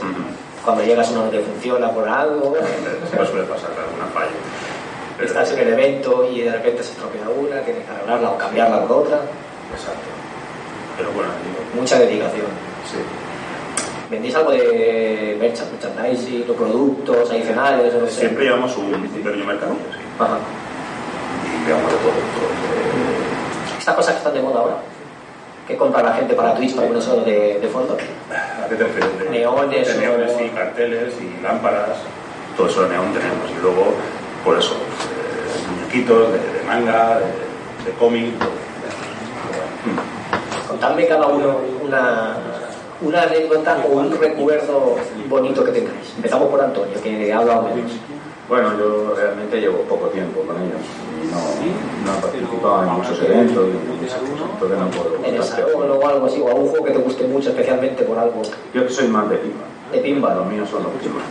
Cuando 0.67 0.83
llegas 0.83 1.09
uno 1.11 1.23
no 1.23 1.29
te 1.29 1.39
funciona 1.39 1.89
por 1.91 2.09
algo. 2.09 2.53
Siempre 3.07 3.25
suele 3.25 3.45
pasar 3.47 3.69
alguna 3.71 4.05
falla. 4.13 4.35
Pero- 5.15 5.29
Estás 5.29 5.49
en 5.53 5.59
el 5.59 5.69
evento 5.69 6.27
y 6.29 6.41
de 6.41 6.51
repente 6.51 6.83
se 6.83 6.91
estropea 6.91 7.21
una, 7.29 7.61
tienes 7.61 7.85
que 7.85 7.91
arreglarla 7.91 8.31
o 8.31 8.37
cambiarla 8.37 8.81
por 8.85 8.97
otra. 8.97 9.15
Exacto. 9.71 10.09
Pero 10.97 11.09
bueno, 11.13 11.29
digo, 11.41 11.81
Mucha 11.81 11.97
dedicación. 11.99 12.47
sí. 12.91 12.97
¿Vendéis 14.11 14.35
algo 14.35 14.51
de 14.51 15.37
merch- 15.39 15.63
merchandising 15.71 16.45
o 16.49 16.53
productos 16.53 17.31
adicionales? 17.31 17.93
No 17.93 18.05
sé? 18.07 18.19
Siempre 18.19 18.43
llevamos 18.43 18.75
un 18.75 18.91
pequeño 19.07 19.45
mercadillo, 19.45 19.79
sí. 19.93 19.99
Ajá. 20.19 20.37
Y 21.45 21.65
llevamos 21.65 21.91
de 21.93 21.97
todo. 21.99 22.11
todo 22.11 22.49
de- 22.51 23.79
Estas 23.79 23.95
cosas 23.95 24.11
que 24.15 24.17
están 24.17 24.33
de 24.33 24.41
moda 24.41 24.59
ahora, 24.59 24.77
que 25.67 25.75
compra 25.75 26.01
la 26.01 26.13
gente 26.13 26.33
para 26.33 26.55
Twitch 26.55 26.75
para 26.75 26.87
poner 26.87 27.01
solo 27.03 27.23
de, 27.23 27.59
de 27.59 27.67
fondo. 27.67 27.97
¿A 28.31 28.67
qué 28.69 28.75
te 28.75 28.83
refieres? 28.85 29.19
De, 29.19 29.29
Neones 29.29 29.87
de 29.87 29.95
neones, 30.01 30.31
o- 30.33 30.37
sí, 30.39 30.49
carteles 30.55 31.13
y 31.21 31.41
lámparas. 31.43 31.97
Todo 32.55 32.67
eso 32.67 32.83
de 32.83 32.89
neón 32.89 33.13
tenemos. 33.13 33.49
Y 33.51 33.61
luego, 33.61 33.93
por 34.45 34.57
eso, 34.57 34.73
eh, 34.73 35.75
muñequitos 35.77 36.31
de, 36.31 36.39
de 36.39 36.63
manga, 36.65 37.19
de, 37.19 37.25
de 37.91 37.97
cómic. 37.99 38.33
Contadme 40.67 41.07
cada 41.07 41.27
uno 41.27 41.57
una, 41.83 42.35
una 43.01 43.21
anécdota 43.23 43.77
o 43.87 43.97
un 43.97 44.17
recuerdo 44.19 44.95
bonito 45.27 45.63
que 45.63 45.71
tengáis. 45.71 46.13
Empezamos 46.15 46.49
por 46.49 46.61
Antonio, 46.61 47.01
que 47.01 47.31
ha 47.33 47.37
hablado 47.39 47.63
menos. 47.63 47.91
Bueno, 48.47 48.77
yo 48.79 49.13
realmente 49.15 49.59
llevo 49.59 49.79
poco 49.83 50.07
tiempo 50.07 50.39
con 50.41 50.55
ellos 50.55 50.79
y 51.21 51.27
no, 51.27 51.39
no 52.11 52.17
he 52.17 52.21
participado 52.21 52.83
en 52.83 52.89
muchos 52.89 53.21
eventos 53.21 53.65
y 53.67 54.05
esas 54.05 54.19
cosas, 54.21 54.47
entonces 54.53 54.77
no 54.79 54.87
puedo 54.89 55.15
En 55.17 55.35
el 55.35 55.41
contarte. 55.41 55.63
salón 55.73 55.91
o 55.91 56.07
algo 56.07 56.25
así, 56.27 56.39
o 56.41 56.47
algún 56.47 56.67
juego 56.69 56.85
que 56.85 56.91
te 56.91 56.97
guste 56.99 57.23
mucho, 57.27 57.49
especialmente 57.49 58.03
por 58.03 58.17
algo 58.17 58.41
Yo 58.73 58.87
que 58.87 58.89
soy 58.93 59.07
más 59.09 59.29
de 59.29 59.35
pinball. 59.37 59.67
de 59.91 59.99
pinball. 59.99 60.35
Los 60.37 60.45
míos 60.47 60.69
son 60.69 60.83
los 60.83 60.93
pinball. 60.93 61.23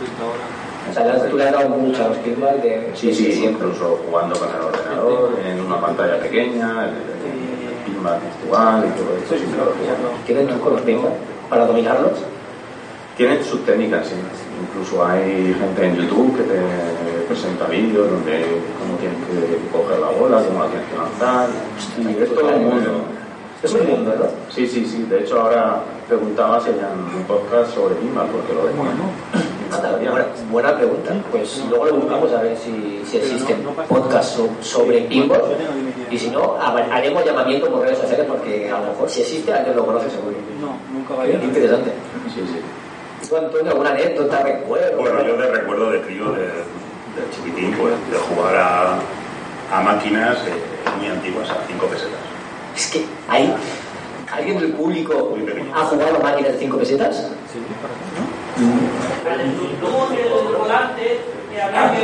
O 0.89 0.93
sea, 0.93 1.29
tú 1.29 1.37
le 1.37 1.43
has 1.43 1.51
dado 1.53 1.69
mucho 1.69 2.05
a 2.05 2.07
los 2.09 2.17
pinball 2.17 2.61
de 2.61 2.91
Sí, 2.93 3.11
sí, 3.13 3.45
incluso 3.45 3.99
jugando 4.07 4.37
con 4.37 4.49
el 4.49 4.61
ordenador, 4.61 5.31
en 5.43 5.59
una 5.61 5.81
pantalla 5.81 6.19
pequeña, 6.19 6.85
el, 6.85 6.91
el 6.93 7.83
pinball 7.83 8.19
virtual 8.21 8.85
y 8.85 8.91
todo 8.99 9.17
esto. 9.17 9.33
lo 9.35 9.41
he 9.41 9.73
jugado. 9.73 10.13
¿Tienen 10.27 10.47
trucos 10.47 10.73
los 10.73 10.81
pinball 10.81 11.11
para 11.49 11.65
dominarlos? 11.65 12.11
Tienen 13.17 13.43
sus 13.43 13.65
técnicas. 13.65 14.07
Incluso 14.61 15.05
hay 15.05 15.53
gente 15.59 15.85
en 15.85 15.95
YouTube 15.95 16.37
que 16.37 16.43
te 16.43 16.59
presenta 17.27 17.65
vídeos 17.65 18.09
donde 18.09 18.45
cómo 18.79 18.95
tienes 18.99 19.17
que 19.27 19.67
coger 19.71 19.99
la 19.99 20.09
bola, 20.09 20.43
cómo 20.43 20.63
la 20.63 20.69
tienes 20.69 20.87
que 20.89 20.97
lanzar. 20.97 21.49
Y 21.97 22.23
es 22.23 22.33
todo 22.35 22.47
un 22.55 22.63
mundo. 22.65 22.91
Es 23.63 23.73
un 23.73 23.87
mundo, 23.87 24.13
¿no? 24.19 24.25
Sí, 24.53 24.67
sí, 24.67 24.85
sí. 24.85 25.03
De 25.09 25.21
hecho, 25.21 25.41
ahora 25.41 25.81
preguntaba 26.07 26.61
si 26.61 26.69
hayan 26.69 26.93
un 27.15 27.23
podcast 27.23 27.73
sobre 27.73 27.95
pinball, 27.95 28.27
porque 28.27 28.53
lo. 28.53 28.67
Anda, 29.75 29.97
buena, 29.97 30.25
buena 30.51 30.77
pregunta. 30.77 31.11
Pues 31.31 31.63
luego 31.67 31.85
lo 31.87 31.95
buscamos 31.95 32.31
a 32.33 32.41
ver 32.43 32.55
si, 32.55 33.01
si 33.05 33.17
existen 33.17 33.57
podcasts 33.89 34.33
so- 34.35 34.49
sobre 34.61 35.01
pinball. 35.01 35.41
Y 36.11 36.17
si 36.19 36.29
no, 36.29 36.55
ha- 36.61 36.77
haremos 36.95 37.25
llamamiento 37.25 37.67
por 37.69 37.81
redes 37.81 37.97
sociales 37.97 38.27
porque 38.29 38.69
a 38.71 38.79
lo 38.79 38.87
mejor 38.91 39.09
si 39.09 39.21
existe 39.21 39.51
alguien 39.51 39.75
lo 39.75 39.85
conoce 39.87 40.09
seguro. 40.11 40.35
No, 40.61 40.77
nunca 40.93 41.15
Qué 41.25 41.33
vaya. 41.33 41.43
interesante. 41.43 41.91
Sí, 42.33 42.41
sí. 42.45 42.59
¿Tú, 43.27 43.35
Antonio, 43.35 43.71
alguna 43.71 43.89
anécdota, 43.89 44.41
recuerdo? 44.41 44.97
Bueno, 44.97 45.21
yo 45.23 45.37
de 45.37 45.47
recuerdo 45.51 45.91
de 45.91 46.01
crío, 46.01 46.31
de, 46.31 46.43
de 46.47 47.29
chiquitín, 47.35 47.73
pues 47.77 47.93
de 48.09 48.17
jugar 48.17 48.55
a, 48.55 48.99
a 49.73 49.81
máquinas 49.81 50.37
eh, 50.47 50.53
muy 50.97 51.07
antiguas, 51.07 51.49
a 51.49 51.57
5 51.67 51.85
pesetas. 51.87 52.19
Es 52.75 52.87
que 52.87 53.05
hay 53.27 53.53
alguien 54.31 54.59
del 54.59 54.73
público 54.73 55.35
ha 55.75 55.83
jugado 55.85 56.17
a 56.17 56.19
máquinas 56.19 56.53
de 56.53 56.59
5 56.59 56.77
pesetas. 56.77 57.15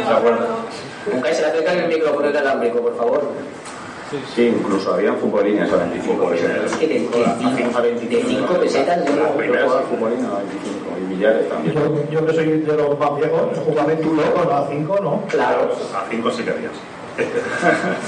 ¿Se 0.05 0.13
acuerdan? 0.13 0.47
Nunca 1.11 1.33
se 1.33 1.41
le 1.41 1.47
acerca 1.47 1.73
el 1.73 1.87
micrófono 1.87 2.29
inalámbrico, 2.29 2.81
por 2.81 2.97
favor. 2.97 3.31
Sí, 4.35 4.47
incluso 4.47 4.93
habían 4.93 5.17
futbolines 5.17 5.71
a 5.71 5.75
25 5.77 6.29
pesetas. 6.29 6.71
Es 6.71 6.77
que 6.77 6.87
de, 6.87 6.99
de 6.99 8.23
5 8.23 8.53
pesetas 8.59 9.05
yo 9.05 9.15
Yo 9.15 9.21
no 9.21 9.27
jugaba 9.27 9.79
al 9.79 9.85
futbolín 9.85 10.25
a 10.25 10.37
25 10.37 10.97
y 10.99 11.13
billares 11.13 11.49
también. 11.49 11.75
Yo, 11.75 12.11
yo 12.11 12.25
que 12.25 12.33
soy 12.33 12.45
de 12.61 12.77
los 12.77 12.99
más 12.99 13.15
viejos, 13.15 13.57
jugaba 13.59 13.91
en 13.91 14.01
tu 14.01 14.09
con 14.09 14.49
la 14.49 14.67
5, 14.69 14.99
¿no? 15.01 15.23
Claro. 15.27 15.71
A 15.95 16.05
5 16.09 16.31
sí 16.31 16.43
que 16.43 16.51
habías. 16.51 16.71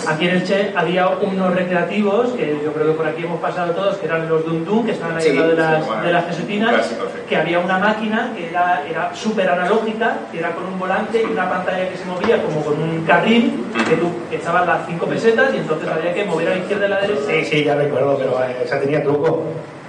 Aquí 0.07 0.27
en 0.27 0.35
Elche 0.35 0.74
había 0.75 1.07
unos 1.07 1.53
recreativos 1.53 2.31
que 2.31 2.59
yo 2.63 2.74
creo 2.74 2.88
que 2.88 2.93
por 2.93 3.07
aquí 3.07 3.24
hemos 3.24 3.39
pasado 3.39 3.71
todos, 3.74 3.97
que 3.97 4.05
eran 4.07 4.27
los 4.27 4.45
Dum 4.45 4.63
Dum, 4.65 4.85
que 4.85 4.91
estaban 4.91 5.17
ahí 5.17 5.24
Sí, 5.24 5.29
al 5.29 5.35
lado 5.35 5.50
de 5.50 5.55
sí, 5.55 5.62
las, 5.62 5.85
bueno, 5.85 6.01
de 6.03 6.13
las 6.13 6.25
jesuitinas, 6.27 6.85
sí. 6.85 6.95
que 7.29 7.38
había 7.38 7.59
una 7.59 7.77
máquina 7.79 8.31
que 8.35 8.50
era, 8.50 8.83
era 8.89 9.15
súper 9.15 9.50
analógica, 9.50 10.17
que 10.31 10.39
era 10.39 10.51
con 10.51 10.65
un 10.65 10.79
volante 10.79 11.21
y 11.21 11.25
una 11.31 11.50
pantalla 11.50 11.89
que 11.89 11.97
se 11.97 12.05
movía 12.05 12.41
como 12.41 12.62
con 12.63 12.81
un 12.81 13.05
carril, 13.05 13.65
que 13.88 13.95
tú 13.95 14.09
echabas 14.31 14.65
las 14.67 14.85
cinco 14.88 15.05
pesetas 15.05 15.53
y 15.53 15.57
entonces 15.57 15.88
había 15.89 16.13
que 16.13 16.25
mover 16.25 16.47
a 16.47 16.51
la 16.51 16.57
izquierda 16.57 16.83
y 16.83 16.85
a 16.85 16.89
la 16.95 17.01
derecha. 17.01 17.21
Sí, 17.29 17.45
sí, 17.45 17.63
ya 17.63 17.75
recuerdo, 17.75 18.17
pero 18.17 18.43
eh, 18.43 18.57
esa 18.65 18.79
tenía 18.79 19.03
truco. 19.03 19.43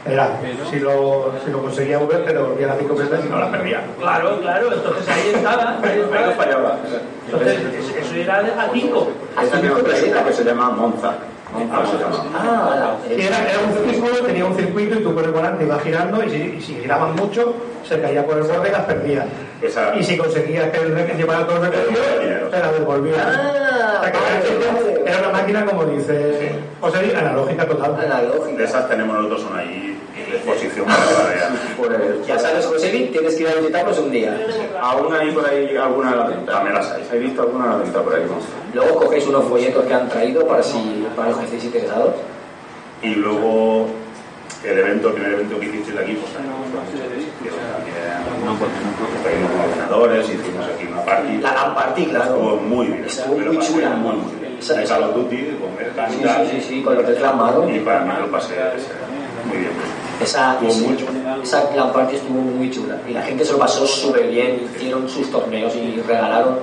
Era, 0.08 0.28
si 0.70 0.78
lo, 0.80 1.32
si 1.44 1.50
lo 1.50 1.62
conseguía 1.62 1.98
V, 1.98 2.18
pero 2.24 2.48
volvía 2.48 2.66
a 2.66 2.68
las 2.70 2.78
5 2.78 2.94
pesetas 2.94 3.24
y 3.24 3.28
no 3.28 3.38
la 3.38 3.50
perdía. 3.50 3.80
Claro, 3.98 4.40
claro, 4.40 4.72
entonces 4.72 5.08
ahí 5.08 5.32
estaba. 5.34 5.78
Ahí 5.82 6.00
estaba. 6.00 6.32
fallaba. 6.32 6.76
Entonces, 7.26 7.58
eso 8.00 8.14
era 8.14 8.38
a 8.38 8.68
5. 8.72 9.08
Esta 9.42 9.60
tiene 9.60 9.74
una 9.74 9.80
empresa 9.80 10.24
que 10.24 10.32
se 10.32 10.44
llama 10.44 10.70
Monza. 10.70 11.12
Ah, 12.34 12.96
era, 13.08 13.38
era 13.48 13.58
un 13.60 13.90
círculo, 13.90 14.16
tenía 14.26 14.44
un 14.44 14.54
circuito 14.56 14.98
y 14.98 15.02
tú 15.02 15.14
por 15.14 15.24
el 15.24 15.30
volante 15.30 15.64
ibas 15.64 15.82
girando 15.82 16.22
y 16.22 16.30
si, 16.30 16.36
y 16.58 16.60
si 16.60 16.74
giraban 16.74 17.14
mucho, 17.14 17.54
se 17.84 18.00
caía 18.00 18.26
por 18.26 18.36
el 18.38 18.42
borde 18.44 18.68
y 18.68 18.72
las 18.72 18.82
perdías. 18.84 19.24
Esa- 19.62 19.94
Y 19.96 20.02
si 20.02 20.18
conseguías 20.18 20.70
que 20.70 20.78
el 20.78 21.16
llevara 21.16 21.46
todo 21.46 21.64
el 21.64 21.70
recorrido, 21.72 22.02
te 22.50 22.58
la 22.58 22.72
devolvías. 22.72 23.18
Ah, 23.26 23.98
O 23.98 24.02
sea, 24.02 24.12
que 24.12 24.18
vale, 24.18 24.74
vale. 24.74 25.02
era 25.10 25.18
una 25.20 25.30
máquina, 25.38 25.64
como 25.64 25.84
dice 25.84 26.52
José, 26.80 27.16
analógica 27.16 27.66
total. 27.66 27.96
De 28.56 28.64
esas 28.64 28.88
tenemos 28.88 29.16
nosotros 29.16 29.46
una 29.50 29.60
ahí 29.60 29.95
exposición 30.34 30.86
para 30.86 31.06
que 31.06 31.12
la 31.12 31.34
vean. 31.34 31.60
Pues, 31.76 32.26
Ya 32.26 32.38
sabes, 32.38 32.66
José, 32.66 32.90
tienes 33.12 33.34
que 33.34 33.42
ir 33.42 33.48
a 33.48 33.54
visitarnos 33.54 33.98
un 33.98 34.10
día. 34.10 34.38
aún 34.80 35.14
hay 35.14 35.30
por 35.30 35.48
ahí 35.48 35.76
alguna 35.76 36.12
a 36.12 36.16
la 36.16 36.26
venta. 36.26 36.52
También 36.52 36.74
las 36.74 36.90
hay. 36.92 37.08
He 37.12 37.18
visto 37.18 37.42
alguna 37.42 37.64
a 37.64 37.68
la 37.68 37.76
venta 37.76 38.02
por 38.02 38.14
ahí. 38.14 38.22
Luego 38.74 38.96
cogéis 39.00 39.26
unos 39.26 39.44
folletos 39.44 39.84
que 39.84 39.94
han 39.94 40.08
traído 40.08 40.46
para 40.46 40.62
si 40.62 41.06
para 41.14 41.30
los 41.30 41.38
que 41.38 41.44
estéis 41.44 41.64
interesados. 41.64 42.14
Y 43.02 43.14
luego 43.14 43.88
el 44.64 44.78
evento, 44.78 45.08
el 45.08 45.14
primer 45.14 45.32
evento 45.34 45.60
que 45.60 45.66
hiciste 45.66 45.92
de 45.92 46.00
aquí, 46.00 46.14
pues 46.14 46.32
también 46.32 46.54
también 46.72 47.26
traímos 49.22 49.50
con 49.50 49.60
ordenadores, 49.70 50.28
hicimos 50.28 50.66
aquí 50.66 50.86
una 50.90 51.04
party. 51.04 51.38
La 51.38 51.52
LAN 51.54 51.74
party, 51.74 52.02
Estuvo 52.02 52.18
claro. 52.18 52.56
muy 52.56 52.86
bien. 52.86 53.04
Estuvo 53.04 53.36
muy 53.38 53.58
chula. 53.58 53.90
Muy, 53.90 54.16
muy 54.16 54.34
bien. 54.40 54.56
De 54.58 54.84
Call 54.84 55.02
of 55.04 55.14
Duty, 55.14 55.58
con 55.60 55.76
Berkan 55.76 56.10
Sí, 56.10 56.16
sí, 56.22 56.48
sí, 56.50 56.60
sí, 56.68 56.82
con 56.82 56.94
lo 56.94 57.00
que 57.02 57.06
reclamaron. 57.08 57.74
Y 57.74 57.78
para 57.80 58.00
mí 58.00 58.12
lo 58.18 58.30
pasé 58.30 58.54
muy 59.46 59.58
bien. 59.58 59.70
Esa, 60.22 60.58
esa, 60.66 60.80
muy 60.86 60.96
chula. 60.96 61.38
esa 61.42 61.70
LAN 61.74 61.92
party 61.92 62.16
estuvo 62.16 62.40
muy 62.40 62.70
chula. 62.70 62.98
Y 63.08 63.12
la 63.12 63.22
gente 63.22 63.44
se 63.44 63.52
lo 63.52 63.58
pasó 63.58 63.86
súper 63.86 64.28
bien. 64.28 64.62
Hicieron 64.74 65.08
sus 65.08 65.30
torneos 65.30 65.74
y 65.76 66.00
regalaron 66.06 66.58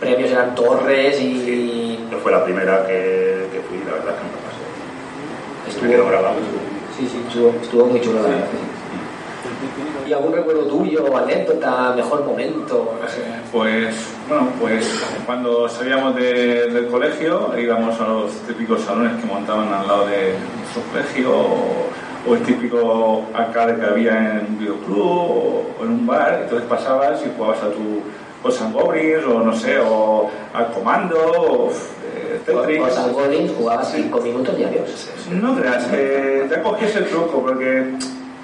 premios, 0.00 0.30
eran 0.30 0.54
torres 0.54 1.20
y. 1.20 1.98
Yo 2.10 2.18
fue 2.18 2.32
la 2.32 2.44
primera 2.44 2.86
que, 2.86 3.48
que 3.52 3.60
fui, 3.68 3.78
la 3.86 3.92
verdad 3.92 4.14
que 4.16 4.24
me 4.24 4.32
lo 4.32 4.38
pasé. 4.44 5.96
Estuvo- 5.96 6.08
grabado. 6.10 6.36
Sí, 6.98 7.08
sí, 7.10 7.20
estuvo, 7.26 7.54
estuvo 7.60 7.86
muy 7.86 8.00
chulo 8.00 8.22
la 8.22 8.28
verdad. 8.28 8.46
¿Y 10.06 10.12
algún 10.12 10.32
recuerdo 10.34 10.62
tuyo, 10.66 11.16
anécdota, 11.16 11.92
mejor 11.96 12.24
momento? 12.24 12.94
No 13.00 13.08
sé. 13.08 13.22
Pues, 13.50 13.96
bueno, 14.28 14.48
pues 14.60 14.86
cuando 15.24 15.68
salíamos 15.68 16.14
de- 16.16 16.68
del 16.70 16.86
colegio 16.88 17.50
íbamos 17.58 17.98
a 18.00 18.06
los 18.06 18.32
típicos 18.46 18.82
salones 18.82 19.18
que 19.20 19.26
montaban 19.26 19.72
al 19.72 19.86
lado 19.88 20.06
de 20.06 20.34
nuestro 20.58 20.82
colegio 20.92 21.30
o, 21.34 21.86
o 22.26 22.34
el 22.34 22.42
típico 22.42 23.24
arcade 23.34 23.76
que 23.78 23.86
había 23.86 24.38
en 24.38 24.46
un 24.46 24.58
videoclub 24.58 25.00
o, 25.00 25.66
o 25.78 25.84
en 25.84 25.90
un 25.90 26.06
bar. 26.06 26.40
Entonces 26.42 26.68
pasabas 26.68 27.22
y 27.24 27.30
jugabas 27.36 27.62
a 27.62 27.70
tu 27.70 28.02
o 28.44 28.50
San 28.50 28.72
Goblins 28.72 29.24
o 29.24 29.40
no 29.40 29.54
sé, 29.54 29.78
o 29.78 30.30
al 30.52 30.70
comando 30.70 31.16
o 31.16 31.70
eh, 31.70 32.40
Tetris. 32.44 32.78
Con 32.78 32.90
San 32.90 33.12
Goblins 33.12 33.52
jugabas 33.52 33.90
5 33.90 34.20
minutos 34.20 34.56
diarios. 34.56 35.10
No 35.30 35.56
creas, 35.56 35.88
eh, 35.92 36.46
ya 36.50 36.62
cogías 36.62 36.94
el 36.96 37.06
truco, 37.06 37.40
porque 37.40 37.94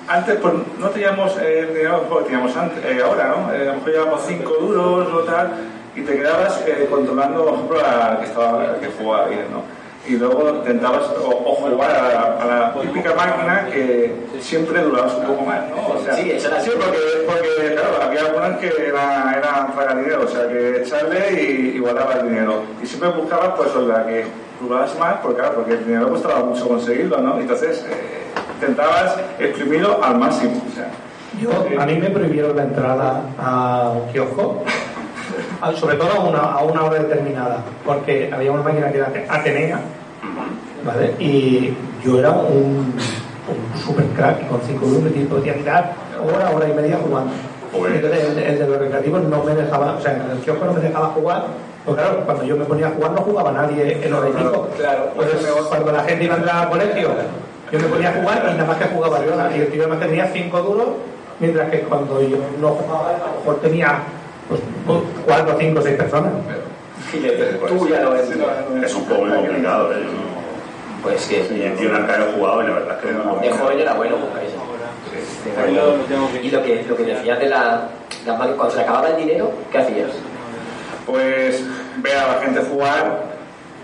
antes 0.09 0.37
pues 0.41 0.55
no 0.79 0.89
teníamos 0.89 1.37
eh, 1.39 1.61
el 1.61 1.75
dinero 1.75 2.09
que 2.09 2.25
teníamos 2.25 2.57
antes, 2.57 2.83
eh, 2.85 3.03
ahora, 3.05 3.29
¿no? 3.29 3.55
Eh, 3.55 3.63
a 3.63 3.73
lo 3.73 3.75
mejor 3.75 3.93
llevábamos 3.93 4.23
5 4.27 4.53
duros 4.55 5.09
o 5.13 5.19
tal, 5.21 5.53
y 5.95 6.01
te 6.01 6.17
quedabas 6.17 6.65
eh, 6.67 6.87
controlando, 6.91 7.45
por 7.45 7.55
ejemplo, 7.55 7.79
al 7.81 8.19
que, 8.21 8.25
estaba, 8.25 8.81
que 8.81 8.87
jugaba 8.87 9.27
bien, 9.29 9.45
¿no? 9.53 9.80
Y 10.09 10.17
luego 10.17 10.49
intentabas 10.57 11.03
o, 11.23 11.29
o 11.29 11.55
jugar 11.57 11.91
a 11.91 12.09
la, 12.09 12.21
a 12.43 12.47
la 12.75 12.81
típica 12.81 13.15
máquina 13.15 13.69
que 13.71 14.15
siempre 14.41 14.81
durabas 14.83 15.15
un 15.15 15.25
poco 15.27 15.43
más, 15.43 15.61
¿no? 15.69 15.95
O 15.95 16.03
sea, 16.03 16.15
Sí, 16.15 16.31
eso 16.31 16.49
era 16.49 16.57
así. 16.57 16.71
sí, 16.71 16.77
porque, 16.77 16.99
porque 17.27 17.75
claro, 17.75 18.03
había 18.03 18.21
algunas 18.23 18.59
que 18.59 18.67
era- 18.89 19.35
eran 19.37 19.73
tragar 19.75 19.99
dinero, 19.99 20.23
o 20.25 20.29
sea, 20.29 20.49
que 20.49 20.83
echarle 20.83 21.33
y, 21.43 21.77
y 21.77 21.79
guardaba 21.79 22.15
el 22.15 22.29
dinero. 22.29 22.63
Y 22.83 22.87
siempre 22.87 23.11
buscabas, 23.11 23.51
pues, 23.57 23.75
la 23.87 24.07
que 24.07 24.25
durabas 24.61 24.99
más, 24.99 25.17
porque, 25.23 25.39
claro, 25.41 25.55
porque 25.57 25.73
el 25.75 25.85
dinero 25.87 26.09
costaba 26.09 26.41
mucho 26.45 26.67
conseguirlo, 26.67 27.19
¿no? 27.19 27.39
Entonces, 27.39 27.85
eh, 27.89 28.23
intentabas 28.55 29.17
exprimirlo 29.39 30.03
al 30.03 30.17
máximo, 30.19 30.63
o 30.71 30.75
sea. 30.75 30.89
Yo, 31.41 31.51
a 31.81 31.87
mí 31.87 31.95
me 31.99 32.11
prohibieron 32.11 32.57
la 32.57 32.63
entrada 32.65 33.23
a 33.39 33.93
un 33.95 34.11
kiosco, 34.13 34.65
sobre 35.79 35.97
todo 35.97 36.11
a 36.11 36.21
una, 36.29 36.39
a 36.41 36.63
una 36.65 36.85
hora 36.85 36.99
determinada, 37.03 37.59
porque 37.87 38.31
había 38.33 38.51
una 38.51 38.63
máquina 38.63 38.91
que 38.91 38.99
era 38.99 39.13
Atenea, 39.29 39.81
¿vale? 40.85 41.15
Y 41.19 41.75
yo 42.05 42.19
era 42.19 42.31
un, 42.31 42.95
un 43.49 43.81
super 43.85 44.05
crack, 44.17 44.43
y 44.43 44.47
con 44.47 44.61
cinco 44.67 44.87
euros 44.87 45.03
me 45.03 45.11
podía 45.27 45.55
tirar 45.55 45.93
hora, 46.23 46.51
hora 46.51 46.69
y 46.69 46.75
media 46.75 46.99
jugando. 47.03 47.33
Entonces, 47.73 48.25
el, 48.25 48.39
el 48.39 48.59
de 48.59 48.67
los 48.67 48.79
recreativos 48.79 49.23
no 49.25 49.45
me 49.45 49.55
dejaba, 49.55 49.95
o 49.95 50.01
sea, 50.01 50.13
en 50.13 50.31
el 50.31 50.39
kiosco 50.39 50.65
no 50.65 50.73
me 50.73 50.81
dejaba 50.81 51.09
jugar, 51.09 51.45
porque 51.85 52.03
claro, 52.03 52.21
cuando 52.25 52.45
yo 52.45 52.57
me 52.57 52.65
ponía 52.65 52.89
a 52.89 52.91
jugar 52.91 53.13
no 53.13 53.21
jugaba 53.23 53.53
nadie 53.53 54.05
en 54.05 54.13
hora 54.13 54.29
y 54.29 54.33
pico. 54.33 54.69
Claro. 54.77 55.11
Entonces, 55.13 55.53
cuando 55.69 55.93
la 55.93 56.03
gente 56.03 56.25
iba 56.25 56.35
a 56.35 56.39
entrar 56.39 56.57
al 56.65 56.69
colegio, 56.71 57.11
yo 57.71 57.79
me 57.79 57.87
ponía 57.87 58.09
a 58.09 58.13
jugar 58.15 58.49
y 58.53 58.57
nada 58.57 58.65
más 58.65 58.77
que 58.77 58.85
jugaba 58.87 59.25
yo. 59.25 59.57
Y 59.57 59.61
el 59.61 59.69
tío 59.69 59.83
además 59.83 60.01
tenía 60.01 60.27
cinco 60.33 60.61
duros, 60.61 60.89
mientras 61.39 61.71
que 61.71 61.81
cuando 61.83 62.21
yo 62.21 62.39
no 62.61 62.69
jugaba, 62.71 63.11
a 63.11 63.19
lo 63.19 63.39
mejor 63.39 63.61
tenía 63.61 63.99
pues, 64.49 64.61
cuatro, 65.25 65.57
cinco, 65.59 65.81
seis 65.81 65.97
personas. 65.97 66.33
Y 67.15 67.21
le 67.21 67.31
dices, 67.31 67.61
tú 67.69 67.89
ya 67.89 68.01
lo 68.01 68.11
ves. 68.11 68.29
Es 68.85 68.95
un 68.95 69.05
juego 69.05 69.25
muy 69.25 69.37
complicado, 69.37 69.93
¿eh? 69.93 69.97
No- 71.01 71.03
Pues 71.03 71.27
que 71.27 71.37
Y 71.39 71.83
yo 71.83 71.89
nunca 71.91 72.17
he 72.19 72.33
jugado 72.33 72.63
y 72.63 72.67
la 72.67 72.73
verdad 72.75 72.99
es 72.99 73.07
que 73.07 73.13
no. 73.13 73.37
de 73.41 73.51
joven 73.51 73.81
era 73.81 73.95
bueno 73.95 74.17
jugar 74.17 74.45
eso. 74.45 74.57
De 75.45 75.51
joven. 75.55 76.45
Y 76.45 76.51
lo 76.51 76.63
que, 76.63 76.83
lo 76.85 76.97
que 76.97 77.03
decías 77.05 77.39
de 77.39 77.49
la, 77.49 77.89
la 78.27 78.35
máquina, 78.35 78.57
cuando 78.57 78.75
se 78.75 78.81
acababa 78.83 79.09
el 79.09 79.17
dinero, 79.17 79.51
¿qué 79.73 79.79
hacías? 79.79 80.11
Pues 81.07 81.63
ver 81.99 82.17
a 82.17 82.35
la 82.35 82.43
gente 82.43 82.61
jugar. 82.61 83.31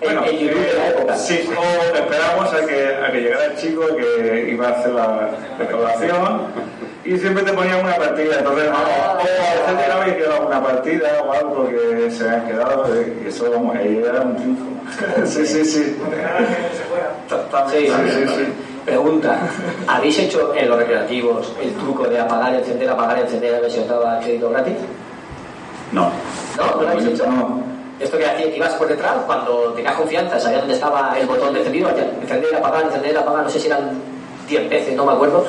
El- 0.03 0.11
el 0.25 0.39
YouTube 0.39 0.61
de 0.61 0.75
la 0.75 0.89
época. 0.89 1.17
Sí, 1.17 1.49
o 1.57 1.97
esperamos 1.97 2.53
a 2.53 2.67
que, 2.67 2.95
a 3.03 3.11
que 3.11 3.19
llegara 3.23 3.47
el 3.47 3.57
chico 3.57 3.81
que 3.97 4.51
iba 4.53 4.69
a 4.69 4.71
hacer 4.73 4.93
la 4.93 5.31
recaudación 5.59 6.41
y 7.03 7.17
siempre 7.17 7.43
te 7.45 7.53
ponían 7.55 7.81
una 7.83 7.97
partida. 7.97 8.39
Entonces, 8.41 8.69
Ah. 8.71 9.15
o 9.17 9.21
a 9.21 9.23
veces 9.23 9.83
llegaba 9.87 10.07
y 10.09 10.13
quedaba 10.13 10.47
una 10.47 10.63
partida 10.63 11.09
o 11.27 11.33
algo 11.33 11.55
porque 11.55 12.11
se 12.11 12.25
habían 12.29 12.47
quedado 12.47 12.95
y 12.95 13.27
eso, 13.29 13.51
vamos, 13.51 13.75
ahí 13.75 14.03
era 14.07 14.21
un 14.21 14.37
triunfo. 14.37 14.65
sí, 15.27 15.47
sí, 15.47 15.65
sí. 15.65 15.97
Sí, 17.71 17.87
sí, 17.87 18.11
sí, 18.11 18.29
sí. 18.29 18.53
Pregunta, 18.85 19.39
¿habéis 19.89 20.19
hecho 20.19 20.55
en 20.55 20.69
los 20.69 20.79
recreativos 20.79 21.53
el 21.61 21.73
truco 21.75 22.07
de 22.07 22.21
apagar, 22.21 22.55
encender, 22.55 22.89
apagar, 22.89 23.19
encender 23.19 23.55
a 23.57 23.61
ver 23.61 23.71
si 23.71 23.81
os 23.81 23.89
daba 23.89 24.21
crédito 24.21 24.49
gratis? 24.51 24.75
No. 25.93 26.11
¿No? 26.57 26.67
¿No 26.77 26.83
lo 26.83 26.89
habéis 26.91 27.07
hecho? 27.07 27.27
No. 27.27 27.61
Esto 27.99 28.19
que 28.19 28.27
hacía 28.27 28.51
que 28.51 28.57
ibas 28.57 28.75
por 28.75 28.87
detrás, 28.89 29.15
cuando 29.27 29.73
tenías 29.75 29.95
confianza, 29.95 30.39
sabías 30.39 30.61
dónde 30.61 30.75
estaba 30.75 31.17
el 31.19 31.27
botón 31.27 31.53
de 31.55 31.61
encendido, 31.61 31.91
ya, 31.97 32.05
encender, 32.21 32.55
apagar, 32.55 32.85
encender, 32.85 33.17
apagar, 33.17 33.43
no 33.45 33.49
sé 33.51 33.59
si 33.59 33.67
eran 33.69 33.91
10 34.47 34.69
veces, 34.69 34.95
no 34.95 35.07
me 35.07 35.13
acuerdo. 35.13 35.45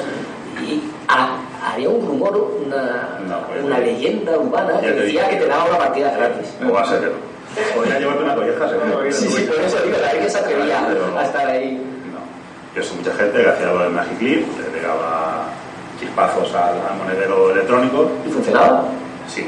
Y 0.66 0.82
ha- 1.10 1.36
había 1.74 1.90
un 1.90 2.08
rumor, 2.08 2.38
una, 2.66 3.20
No, 3.28 3.48
pues, 3.48 3.64
una 3.64 3.80
leyenda 3.80 4.38
urbana 4.38 4.80
que 4.80 4.92
decía 4.92 5.28
que 5.30 5.36
te 5.36 5.46
daba 5.48 5.66
una 5.66 5.78
partida 5.78 6.10
gratis. 6.18 6.48
O 6.68 6.72
va 6.72 6.82
a 6.82 6.86
ser 6.86 7.00
que 7.02 7.06
no. 7.08 7.27
Podría 7.76 8.00
llevarte 8.00 8.24
una 8.24 8.36
colleja, 8.36 8.70
seguro. 8.70 9.12
Sí, 9.12 9.28
sí, 9.28 9.44
por 9.44 9.60
eso 9.60 9.78
digo, 9.84 9.98
la 10.02 10.12
que 10.12 10.30
se 10.30 10.38
atrevía 10.38 10.88
a 11.18 11.24
estar 11.24 11.48
ahí. 11.48 11.76
No. 12.12 12.76
Yo 12.76 12.84
sé 12.84 12.96
mucha 12.96 13.14
gente 13.14 13.42
que 13.42 13.50
hacía 13.50 13.68
lo 13.68 13.80
del 13.84 13.92
Magic 13.92 14.18
Clip, 14.18 14.48
le 14.60 14.80
pegaba 14.80 15.46
chispazos 16.00 16.54
al, 16.54 16.76
al 16.90 16.98
monedero 16.98 17.52
electrónico. 17.52 18.12
¿Y 18.26 18.30
funcionaba? 18.30 18.86
Sí. 19.28 19.48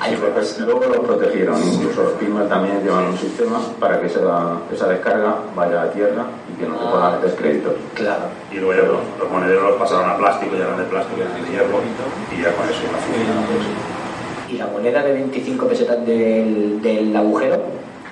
Ahí 0.00 0.16
fue, 0.16 0.28
pues, 0.30 0.58
Luego 0.60 0.84
los 0.84 0.98
protegieron, 0.98 1.56
incluso 1.62 2.02
los 2.02 2.14
firmware 2.18 2.48
también 2.48 2.82
llevan 2.82 3.06
un 3.06 3.16
sistema 3.16 3.58
para 3.80 3.98
que 4.00 4.06
esa, 4.06 4.58
esa 4.70 4.88
descarga 4.88 5.36
vaya 5.56 5.82
a 5.82 5.90
tierra 5.92 6.24
y 6.52 6.60
que 6.60 6.68
no 6.68 6.76
te 6.76 6.84
puedan 6.90 7.12
meter 7.12 7.34
créditos. 7.36 7.72
claro. 7.94 8.24
Y 8.50 8.56
luego 8.56 8.74
ya 8.74 8.86
los, 8.88 9.00
los 9.18 9.30
monederos 9.30 9.62
los 9.70 9.76
pasaron 9.76 10.10
a 10.10 10.16
plástico, 10.18 10.56
ya 10.56 10.64
eran 10.64 10.76
de 10.78 10.84
plástico, 10.84 11.16
ya 11.20 11.24
eran 11.24 11.42
de 11.44 11.50
hierro, 11.50 11.80
y 12.36 12.42
ya 12.42 12.52
con 12.54 12.68
eso 12.68 12.80
iba. 12.84 13.93
¿Y 14.54 14.58
la 14.58 14.66
moneda 14.68 15.02
de 15.02 15.12
25 15.14 15.66
pesetas 15.66 16.06
del, 16.06 16.80
del 16.80 17.16
agujero? 17.16 17.60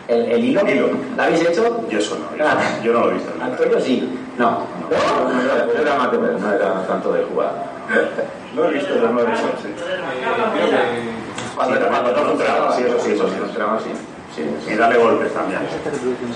¿El, 0.08 0.22
el 0.32 0.44
hilo? 0.44 0.68
Hilo. 0.68 0.88
¿La 1.16 1.24
habéis 1.26 1.42
hecho? 1.48 1.84
Y 1.88 1.94
eso 1.94 2.18
no, 2.18 2.36
yo, 2.36 2.44
Ah. 2.44 2.58
yo 2.82 2.92
no 2.92 3.00
lo 3.04 3.10
he 3.10 3.14
visto. 3.14 3.30
Antonio 3.40 3.80
sí. 3.80 4.08
No, 4.36 4.50
no, 4.50 5.32
no 5.32 5.40
era, 5.40 5.80
era 5.80 5.94
más 5.98 6.12
no 6.12 6.52
era 6.52 6.84
tanto 6.88 7.12
de 7.12 7.22
jugar. 7.22 7.52
Lo 8.56 8.68
he 8.68 8.72
visto, 8.74 8.88
pero 8.92 9.08
no 9.10 9.20
lo 9.20 9.28
he 9.28 9.30
visto. 9.30 9.48
sí. 9.62 9.68
Cuando, 11.54 11.78
no 11.78 12.28
funcionaba. 12.30 12.76
Sí, 12.76 12.82
eso 12.88 12.98
sí, 12.98 13.12
eso 13.12 13.28
sí. 13.28 13.34
Entraba 13.40 13.76
así. 13.76 13.90
Sí, 14.34 14.42
sí. 14.64 14.72
Y 14.72 14.76
darle 14.76 14.96
golpes 14.98 15.32
también. 15.34 15.60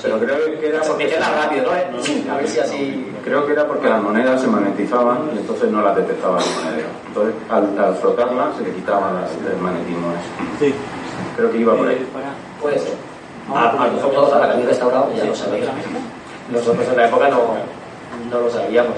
Pero 0.02 0.18
creo 0.18 0.44
que 0.60 0.68
era 0.68 0.80
porque, 0.82 1.04
Meterla 1.04 1.30
rápido, 1.42 1.64
¿no? 1.72 2.32
A 2.32 2.36
ver 2.36 2.48
si 2.48 2.60
así... 2.60 3.12
creo 3.24 3.46
que 3.46 3.52
era 3.52 3.66
porque 3.66 3.88
las 3.88 4.02
monedas 4.02 4.40
se 4.40 4.46
magnetizaban 4.48 5.30
y 5.34 5.38
entonces 5.38 5.70
no 5.70 5.80
las 5.82 5.96
detectaba 5.96 6.38
el 6.38 6.44
monedero. 6.64 6.88
Entonces 7.08 7.34
al, 7.50 7.78
al 7.78 7.94
frotarlas 7.96 8.56
se 8.58 8.64
le 8.64 8.72
quitaba 8.74 9.12
las- 9.12 9.32
el 9.50 9.58
magnetismo 9.60 10.08
ese. 10.58 10.74
Creo 11.36 11.50
que 11.50 11.58
iba 11.58 11.74
por 11.74 11.88
ahí. 11.88 12.06
Puede 12.60 12.78
ser. 12.78 12.92
A, 13.54 13.70
a 13.70 13.88
nosotros, 13.88 14.32
a 14.32 14.38
la 14.46 14.56
que 14.56 14.66
restaurado, 14.66 15.10
ya 15.16 15.24
lo 15.24 15.34
sabéis. 15.34 15.64
Nosotros 16.52 16.86
en 16.88 16.96
la 16.96 17.06
época 17.08 17.28
no, 17.28 17.38
no 18.30 18.40
lo 18.40 18.50
sabíamos. 18.50 18.94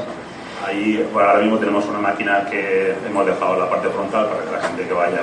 Ahí 0.66 1.09
bueno, 1.12 1.29
ahora 1.31 1.40
mismo 1.42 1.59
tenemos 1.59 1.85
una 1.87 1.99
máquina 1.99 2.44
que 2.51 2.94
hemos 3.07 3.25
dejado 3.27 3.55
en 3.55 3.61
la 3.61 3.71
parte 3.71 3.88
frontal 3.88 4.27
para 4.27 4.44
que 4.44 4.51
la 4.51 4.61
gente 4.61 4.87
que 4.87 4.92
vaya 4.92 5.21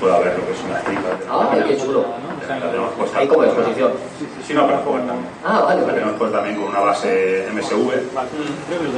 pueda 0.00 0.18
ver 0.18 0.36
lo 0.38 0.46
que 0.46 0.54
son 0.54 0.70
las 0.70 0.84
tripas. 0.84 1.18
de 1.20 1.26
la 1.26 1.32
Ah, 1.32 1.42
máquina. 1.44 1.64
qué 1.66 1.76
chulo. 1.78 2.04
La 2.48 2.70
tenemos 2.70 2.92
puesta 2.94 3.18
Ahí 3.18 3.28
como 3.28 3.44
exposición. 3.44 3.92
Sí, 4.46 4.52
no, 4.52 4.66
para 4.66 4.78
jugar 4.78 5.02
también. 5.06 5.26
Ah, 5.44 5.60
vale, 5.60 5.80
La 5.80 5.86
vale. 5.86 5.98
tenemos 5.98 6.18
puesta 6.18 6.36
también 6.38 6.56
con 6.60 6.68
una 6.68 6.80
base 6.80 7.48
MSV 7.52 7.90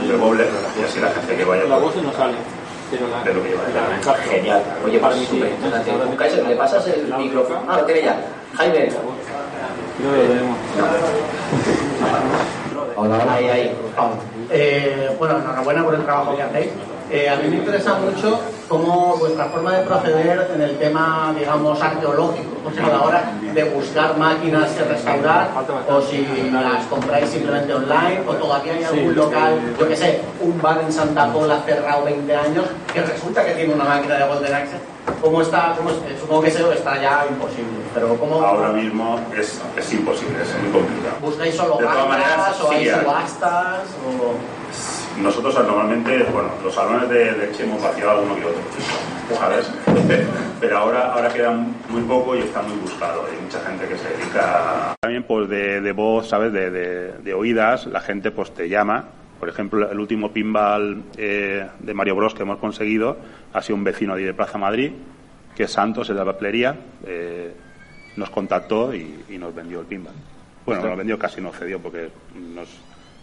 de 0.09 0.17
Bobble 0.17 0.47
y 0.81 0.85
así 0.85 1.01
la 1.01 1.11
gente 1.11 1.37
que 1.37 1.45
vaya 1.45 1.65
La 1.65 1.79
pues, 1.79 1.95
voz 1.95 2.03
no 2.03 2.13
sale, 2.13 2.35
pero 2.91 3.07
la, 3.09 3.23
ve 3.23 3.35
lo 3.35 3.43
que 3.43 3.49
lleva 3.51 3.63
la 4.05 4.15
Genial. 4.15 4.63
Oye, 4.85 4.99
Para 4.99 5.15
mí 5.15 5.21
sí. 5.21 5.27
súper 5.37 5.51
interesante. 5.51 6.17
Kaiser, 6.17 6.47
¿le 6.49 6.57
pasas 6.57 6.87
el 6.89 7.15
micrófono? 7.15 7.61
Ah, 7.69 7.77
lo 7.79 7.85
tiene 7.85 8.03
ya. 8.03 8.17
Jaime. 8.57 8.89
Que 8.89 10.03
lo 10.03 10.29
tenemos. 10.29 10.57
Ahí, 12.97 13.49
ahí. 13.49 13.77
Eh, 14.51 15.15
bueno, 15.19 15.39
enhorabuena 15.39 15.85
por 15.85 15.95
el 15.95 16.05
trabajo 16.05 16.37
que 16.37 16.43
hacéis. 16.43 16.71
Eh, 17.11 17.29
a 17.29 17.37
mí 17.37 17.49
me 17.49 17.57
interesa 17.57 17.95
mucho 17.95 18.41
cómo 18.67 19.17
vuestra 19.19 19.45
forma 19.47 19.73
de 19.77 19.85
proceder 19.85 20.51
en 20.55 20.63
el 20.63 20.79
tema, 20.79 21.35
digamos, 21.39 21.81
arqueológico, 21.81 22.57
o 22.67 22.71
sea, 22.71 22.87
a 22.87 22.89
la 22.89 23.03
hora 23.03 23.33
de 23.53 23.65
buscar 23.65 24.17
máquinas 24.17 24.71
que 24.71 24.85
restaurar, 24.85 25.51
o 25.89 26.01
si 26.01 26.27
las 26.51 26.87
compráis 26.87 27.29
simplemente 27.29 27.75
online, 27.75 28.23
o 28.27 28.35
todavía 28.35 28.73
hay 28.73 28.85
algún 28.85 29.15
local, 29.15 29.61
yo 29.79 29.87
que 29.89 29.97
sé, 29.97 30.23
un 30.41 30.61
bar 30.63 30.81
en 30.81 30.91
Santa 30.91 31.31
Pola 31.31 31.61
cerrado 31.67 32.05
20 32.05 32.35
años, 32.35 32.65
que 32.93 33.03
resulta 33.03 33.45
que 33.45 33.53
tiene 33.53 33.75
una 33.75 33.85
máquina 33.85 34.15
de 34.17 34.27
Golden 34.27 34.55
Axe. 34.55 34.77
¿Cómo 35.21 35.43
está? 35.43 35.75
Cómo 35.77 35.91
eh, 35.91 36.17
supongo 36.19 36.43
que 36.43 36.49
eso 36.49 36.73
está 36.73 37.01
ya 37.01 37.27
imposible, 37.29 37.81
pero 37.95 38.17
¿cómo 38.17 38.41
Ahora 38.43 38.71
mismo 38.71 39.21
es, 39.39 39.61
es 39.77 39.93
imposible, 39.93 40.43
es 40.43 40.63
muy 40.63 40.73
complicado. 40.73 41.17
buscáis 41.21 41.55
solo 41.55 41.77
De 41.77 41.85
todas 41.85 42.09
máquinas 42.09 42.37
maneras, 42.39 42.61
o 42.61 42.71
hay 42.71 42.85
sí 42.85 42.89
hay. 42.89 43.01
subastas? 43.01 43.81
O... 44.07 44.64
Nosotros 45.21 45.55
normalmente, 45.55 46.25
bueno, 46.33 46.51
los 46.63 46.75
salones 46.75 47.09
de 47.09 47.33
leche 47.33 47.63
hemos 47.65 47.83
vaciado 47.83 48.13
alguno 48.13 48.35
que 48.37 48.45
otro, 48.47 48.61
¿sabes? 49.39 49.71
Pero 50.61 50.79
ahora, 50.79 51.13
ahora 51.13 51.29
quedan 51.33 51.75
muy 51.89 52.03
poco 52.03 52.35
y 52.37 52.41
está 52.41 52.63
muy 52.63 52.77
buscado. 52.79 53.25
Hay 53.31 53.41
mucha 53.43 53.61
gente 53.61 53.87
que 53.87 53.97
se 53.97 54.09
dedica 54.09 54.95
también 55.01 55.23
pues 55.23 55.49
de, 55.49 55.81
de 55.81 55.93
voz, 55.93 56.29
¿sabes? 56.29 56.53
De, 56.53 56.71
de- 56.71 57.13
de 57.19 57.35
oídas, 57.35 57.87
la 57.87 58.01
gente 58.01 58.31
pues 58.33 58.53
te 58.53 58.69
llama. 58.69 59.05
Por 59.39 59.49
ejemplo, 59.49 59.91
el 59.91 59.99
último 60.01 60.33
pinball 60.33 61.03
eh, 61.17 61.67
de 61.79 61.95
Mario 61.95 62.17
Bros 62.17 62.35
que 62.35 62.43
hemos 62.43 62.59
conseguido 62.59 63.17
ha 63.53 63.63
sido 63.63 63.77
un 63.77 63.85
vecino 63.85 64.17
de 64.17 64.35
Plaza 64.35 64.59
Madrid, 64.59 64.93
que 65.55 65.65
es 65.65 65.71
Santos, 65.73 66.09
es 66.09 66.15
de 66.17 66.25
la 66.25 66.33
papelería, 66.33 66.75
eh, 67.07 67.53
nos 68.17 68.31
contactó 68.31 68.95
y, 68.95 69.25
y 69.29 69.39
nos 69.39 69.55
vendió 69.55 69.81
el 69.81 69.87
pinball. 69.87 70.15
Bueno, 70.67 70.81
nos 70.83 70.91
lo 70.91 70.97
vendió 70.97 71.19
casi, 71.19 71.41
nos 71.41 71.57
cedió 71.57 71.79
porque 71.79 72.09
nos 72.55 72.69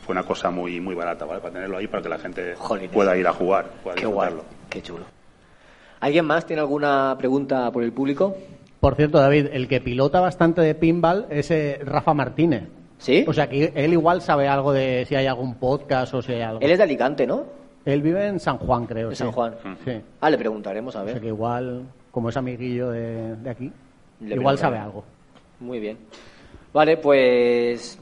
fue 0.02 0.14
una 0.14 0.24
cosa 0.24 0.50
muy 0.52 0.80
muy 0.80 0.96
barata, 0.96 1.26
¿vale? 1.26 1.40
Para 1.42 1.54
tenerlo 1.54 1.78
ahí 1.78 1.88
para 1.88 2.04
que 2.04 2.10
la 2.10 2.18
gente 2.20 2.56
Jolines. 2.58 2.92
pueda 2.92 3.16
ir 3.18 3.28
a 3.28 3.34
jugar, 3.34 3.66
pueda 3.84 3.96
Qué 3.96 4.06
guay. 4.06 4.34
Qué 4.70 4.82
chulo. 4.82 5.06
¿Alguien 6.00 6.26
más 6.26 6.46
tiene 6.46 6.62
alguna 6.62 7.16
pregunta 7.18 7.72
por 7.72 7.84
el 7.84 7.94
público? 7.94 8.36
Por 8.80 8.96
cierto, 8.96 9.20
David, 9.20 9.48
el 9.52 9.68
que 9.68 9.80
pilota 9.82 10.20
bastante 10.20 10.62
de 10.62 10.74
pinball 10.74 11.28
es 11.30 11.52
eh, 11.52 11.80
Rafa 11.84 12.14
Martínez. 12.16 12.64
¿Sí? 12.98 13.24
O 13.28 13.34
sea 13.34 13.48
que 13.48 13.72
él 13.76 13.94
igual 13.94 14.22
sabe 14.22 14.48
algo 14.48 14.74
de 14.74 15.06
si 15.08 15.16
hay 15.16 15.28
algún 15.28 15.56
podcast 15.56 16.14
o 16.16 16.22
si 16.22 16.34
hay 16.34 16.42
algo. 16.42 16.60
Él 16.62 16.72
es 16.72 16.78
de 16.78 16.84
Alicante, 16.84 17.26
¿no? 17.28 17.44
Él 17.86 18.02
vive 18.02 18.28
en 18.28 18.40
San 18.40 18.58
Juan, 18.58 18.86
creo. 18.86 19.10
De 19.10 19.16
sí. 19.16 19.24
San 19.24 19.32
Juan. 19.32 19.56
Sí. 19.86 20.02
Ah, 20.20 20.30
le 20.30 20.38
preguntaremos, 20.38 20.96
a 20.96 21.02
O 21.02 21.06
sea 21.06 21.14
ver. 21.14 21.22
que 21.22 21.28
igual, 21.28 21.84
como 22.12 22.30
es 22.30 22.38
amiguillo 22.38 22.90
de, 22.90 23.36
de 23.38 23.50
aquí, 23.50 23.72
Le 24.20 24.36
igual 24.36 24.58
sabe 24.58 24.78
algo. 24.78 25.04
Muy 25.60 25.80
bien. 25.80 25.98
Vale, 26.74 26.98
pues 26.98 28.00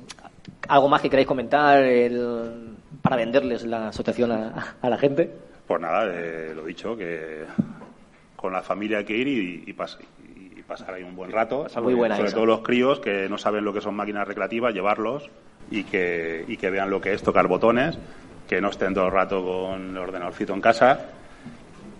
algo 0.67 0.87
más 0.89 1.01
que 1.01 1.09
queráis 1.09 1.27
comentar 1.27 1.83
el- 1.83 2.75
para 3.01 3.15
venderles 3.15 3.63
la 3.65 3.89
asociación 3.89 4.31
a, 4.31 4.75
a 4.81 4.89
la 4.89 4.97
gente. 4.97 5.29
Pues 5.67 5.81
nada, 5.81 6.05
eh, 6.13 6.53
lo 6.55 6.65
dicho, 6.65 6.95
que 6.97 7.43
con 8.35 8.53
la 8.53 8.61
familia 8.61 8.99
hay 8.99 9.05
que 9.05 9.15
ir 9.17 9.27
y, 9.27 9.63
y, 9.67 9.73
pas- 9.73 9.97
y 10.35 10.61
pasar 10.63 10.93
ahí 10.95 11.03
un 11.03 11.15
buen 11.15 11.31
rato. 11.31 11.67
Muy 11.81 11.93
buena 11.93 12.15
Sobre 12.17 12.31
todo 12.31 12.45
los 12.45 12.61
críos 12.61 12.99
que 12.99 13.27
no 13.29 13.37
saben 13.37 13.63
lo 13.65 13.73
que 13.73 13.81
son 13.81 13.95
máquinas 13.95 14.27
recreativas, 14.27 14.73
llevarlos 14.73 15.29
y 15.71 15.83
que, 15.83 16.45
y 16.47 16.57
que 16.57 16.69
vean 16.69 16.89
lo 16.89 16.99
que 17.01 17.13
es 17.13 17.21
tocar 17.21 17.47
botones, 17.47 17.97
que 18.47 18.59
no 18.61 18.69
estén 18.69 18.93
todo 18.95 19.05
el 19.05 19.11
rato 19.11 19.43
con 19.45 19.91
el 19.91 19.97
ordenadorcito 19.97 20.53
en 20.53 20.61
casa. 20.61 20.99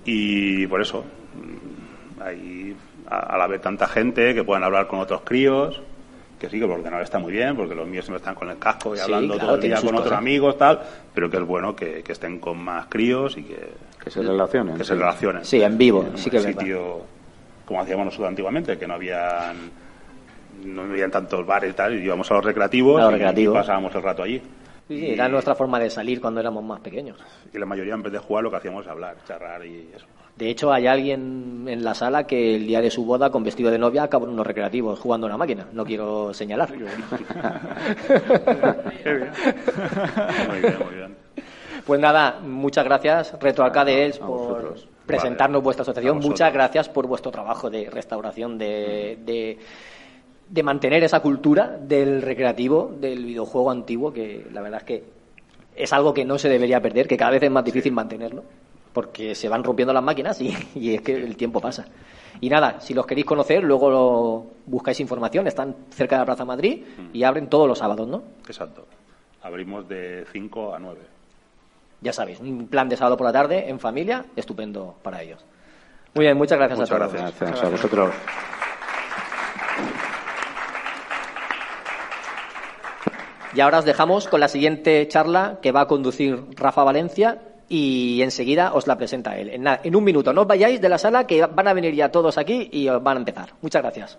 Y 0.06 0.66
por 0.68 0.82
eso, 0.82 1.04
mm, 1.36 2.22
hay 2.22 2.76
a, 3.08 3.36
a 3.36 3.38
la 3.38 3.48
vez 3.48 3.62
tanta 3.62 3.88
gente 3.88 4.34
que 4.34 4.44
puedan 4.44 4.64
hablar 4.64 4.88
con 4.88 5.00
otros 5.00 5.22
críos. 5.22 5.82
Que 6.40 6.50
sí, 6.50 6.58
que 6.58 6.64
el 6.66 6.72
ordenador 6.72 7.02
está 7.04 7.20
muy 7.20 7.34
bien, 7.34 7.56
porque 7.56 7.76
los 7.76 7.86
míos 7.86 8.06
siempre 8.06 8.20
están 8.20 8.34
con 8.34 8.50
el 8.50 8.58
casco 8.58 8.94
y 8.94 8.98
Sí, 8.98 9.04
hablando 9.04 9.34
claro, 9.34 9.46
todo 9.48 9.56
el 9.58 9.62
día 9.62 9.82
con 9.82 9.96
otros 9.96 10.14
amigos, 10.14 10.58
tal, 10.58 10.80
pero 11.14 11.30
que 11.30 11.36
es 11.38 11.44
bueno 11.44 11.76
que, 11.76 12.02
que 12.02 12.14
estén 12.14 12.40
con 12.40 12.58
más 12.58 12.86
críos 12.88 13.36
y 13.38 13.44
que, 13.44 13.72
Que 14.02 14.10
se 14.10 14.22
relacionen. 14.22 14.78
que 14.78 14.84
se 14.86 14.94
relacionen. 14.96 15.44
Sí, 15.44 15.62
en 15.62 15.78
vivo, 15.78 16.06
En 16.10 16.18
sí 16.18 16.30
que 16.30 16.40
sitio 16.40 17.02
como 17.66 17.82
hacíamos 17.82 18.06
nosotros 18.06 18.30
antiguamente, 18.30 18.78
que 18.78 18.88
no 18.88 18.94
habían 18.96 19.70
no 20.64 20.82
habían 20.84 21.12
tantos 21.12 21.46
bares 21.46 21.72
y 21.72 21.74
tal, 21.74 21.94
y 22.00 22.04
íbamos 22.04 22.30
a 22.32 22.34
los 22.36 22.44
recreativos, 22.46 23.00
A 23.00 23.04
los 23.04 23.10
y- 23.12 23.14
recreativos. 23.14 23.56
y 23.56 23.60
pasábamos 23.60 23.94
el 23.96 24.02
rato 24.04 24.24
allí. 24.24 24.42
Sí, 24.88 25.10
era 25.12 25.28
nuestra 25.30 25.54
forma 25.56 25.80
de 25.80 25.90
salir 25.90 26.20
cuando 26.20 26.40
éramos 26.40 26.64
más 26.64 26.80
pequeños. 26.80 27.18
Y 27.54 27.58
la 27.60 27.66
mayoría 27.66 27.94
en 27.94 28.02
vez 28.02 28.12
de 28.12 28.18
jugar 28.20 28.44
lo 28.44 28.50
que 28.50 28.58
hacíamos 28.58 28.86
es 28.86 28.92
hablar, 28.92 29.18
charrar 29.28 29.66
y 29.66 29.90
eso. 29.96 30.06
De 30.40 30.50
hecho, 30.50 30.72
hay 30.72 30.88
alguien 30.88 31.66
en 31.68 31.84
la 31.84 31.94
sala 31.94 32.26
que 32.26 32.56
el 32.56 32.66
día 32.66 32.80
de 32.80 32.90
su 32.90 33.04
boda, 33.04 33.30
con 33.30 33.44
vestido 33.44 33.70
de 33.72 33.78
novia, 33.78 34.04
acabó 34.04 34.26
en 34.26 34.32
unos 34.32 34.48
recreativos 34.48 34.98
jugando 34.98 35.28
a 35.28 35.32
una 35.32 35.36
máquina. 35.36 35.68
No 35.74 35.84
quiero 35.84 36.34
señalar. 36.34 36.70
Muy 36.72 36.80
bien, 40.62 40.78
muy 40.80 40.96
bien. 40.96 41.18
Pues 41.86 42.00
nada, 42.00 42.40
muchas 42.42 42.86
gracias, 42.86 43.36
Retro 43.42 43.66
Arcade 43.66 44.06
Els, 44.06 44.22
a 44.22 44.26
por 44.28 44.76
presentarnos 45.06 45.62
vuestra 45.62 45.82
asociación. 45.82 46.20
Muchas 46.20 46.54
gracias 46.54 46.88
por 46.88 47.06
vuestro 47.06 47.32
trabajo 47.32 47.70
de 47.70 47.90
restauración, 47.90 48.58
de, 48.58 49.20
de, 49.26 49.58
de 50.48 50.64
mantener 50.64 51.04
esa 51.04 51.20
cultura 51.20 51.78
del 51.82 52.22
recreativo, 52.22 52.96
del 52.98 53.26
videojuego 53.26 53.72
antiguo, 53.72 54.14
que 54.14 54.48
la 54.54 54.62
verdad 54.62 54.80
es 54.80 54.86
que 54.86 55.04
es 55.76 55.92
algo 55.92 56.14
que 56.14 56.24
no 56.24 56.38
se 56.38 56.48
debería 56.48 56.80
perder, 56.82 57.10
que 57.10 57.18
cada 57.18 57.32
vez 57.32 57.44
es 57.44 57.52
más 57.52 57.66
difícil 57.66 57.92
mantenerlo, 57.92 58.46
porque 58.94 59.36
se 59.36 59.50
van 59.50 59.64
rompiendo 59.64 59.94
las 59.94 60.04
máquinas 60.04 60.40
y, 60.42 60.56
y 60.76 60.96
es 60.96 61.02
que 61.02 61.14
el 61.14 61.36
tiempo 61.38 61.60
pasa. 61.62 61.86
Y 62.42 62.50
nada, 62.50 62.80
si 62.80 62.94
los 62.94 63.06
queréis 63.06 63.26
conocer, 63.26 63.64
luego 63.64 63.90
lo- 63.90 64.46
buscáis 64.66 65.00
información, 65.00 65.48
están 65.48 65.76
cerca 65.90 66.16
de 66.16 66.20
la 66.22 66.26
Plaza 66.26 66.46
Madrid 66.46 66.84
y 67.12 67.24
abren 67.24 67.50
todos 67.50 67.68
los 67.68 67.78
sábados, 67.80 68.08
¿no? 68.08 68.24
Exacto. 68.48 68.86
Abrimos 69.42 69.88
de 69.90 70.26
5 70.32 70.74
a 70.76 70.80
9. 70.80 71.00
Ya 72.02 72.14
sabéis, 72.14 72.40
un 72.40 72.68
plan 72.68 72.88
de 72.88 72.96
sábado 72.96 73.18
por 73.18 73.26
la 73.28 73.34
tarde 73.34 73.70
en 73.70 73.80
familia, 73.80 74.26
estupendo 74.36 74.96
para 75.04 75.22
ellos. 75.22 75.44
Muy 76.16 76.26
bien, 76.26 76.38
muchas 76.38 76.58
gracias 76.58 76.80
Muchas 76.80 76.92
a 76.96 76.98
todos. 77.00 77.12
gracias. 77.14 77.40
Gracias 77.40 77.64
a 77.66 77.70
vosotros. 77.70 78.14
Y 83.54 83.62
ahora 83.62 83.80
os 83.80 83.86
dejamos 83.86 84.28
con 84.28 84.40
la 84.40 84.48
siguiente 84.48 85.08
charla 85.08 85.58
que 85.62 85.72
va 85.72 85.82
a 85.82 85.88
conducir 85.88 86.46
Rafa 86.56 86.84
Valencia 86.84 87.40
y 87.70 88.22
enseguida 88.24 88.74
os 88.74 88.88
la 88.88 88.98
presenta 88.98 89.38
él. 89.38 89.50
En, 89.50 89.96
un 89.96 90.04
minuto, 90.04 90.34
no 90.34 90.42
os 90.42 90.48
vayáis 90.48 90.82
de 90.82 90.90
la 90.90 90.98
sala 90.98 91.28
que 91.28 91.46
van 91.46 91.68
a 91.68 91.74
venir 91.74 91.94
ya 91.94 92.12
todos 92.12 92.38
aquí 92.38 92.68
y 92.72 92.90
os 92.90 93.02
van 93.02 93.18
a 93.18 93.20
empezar. 93.20 93.54
Muchas 93.62 93.84
gracias. 93.84 94.18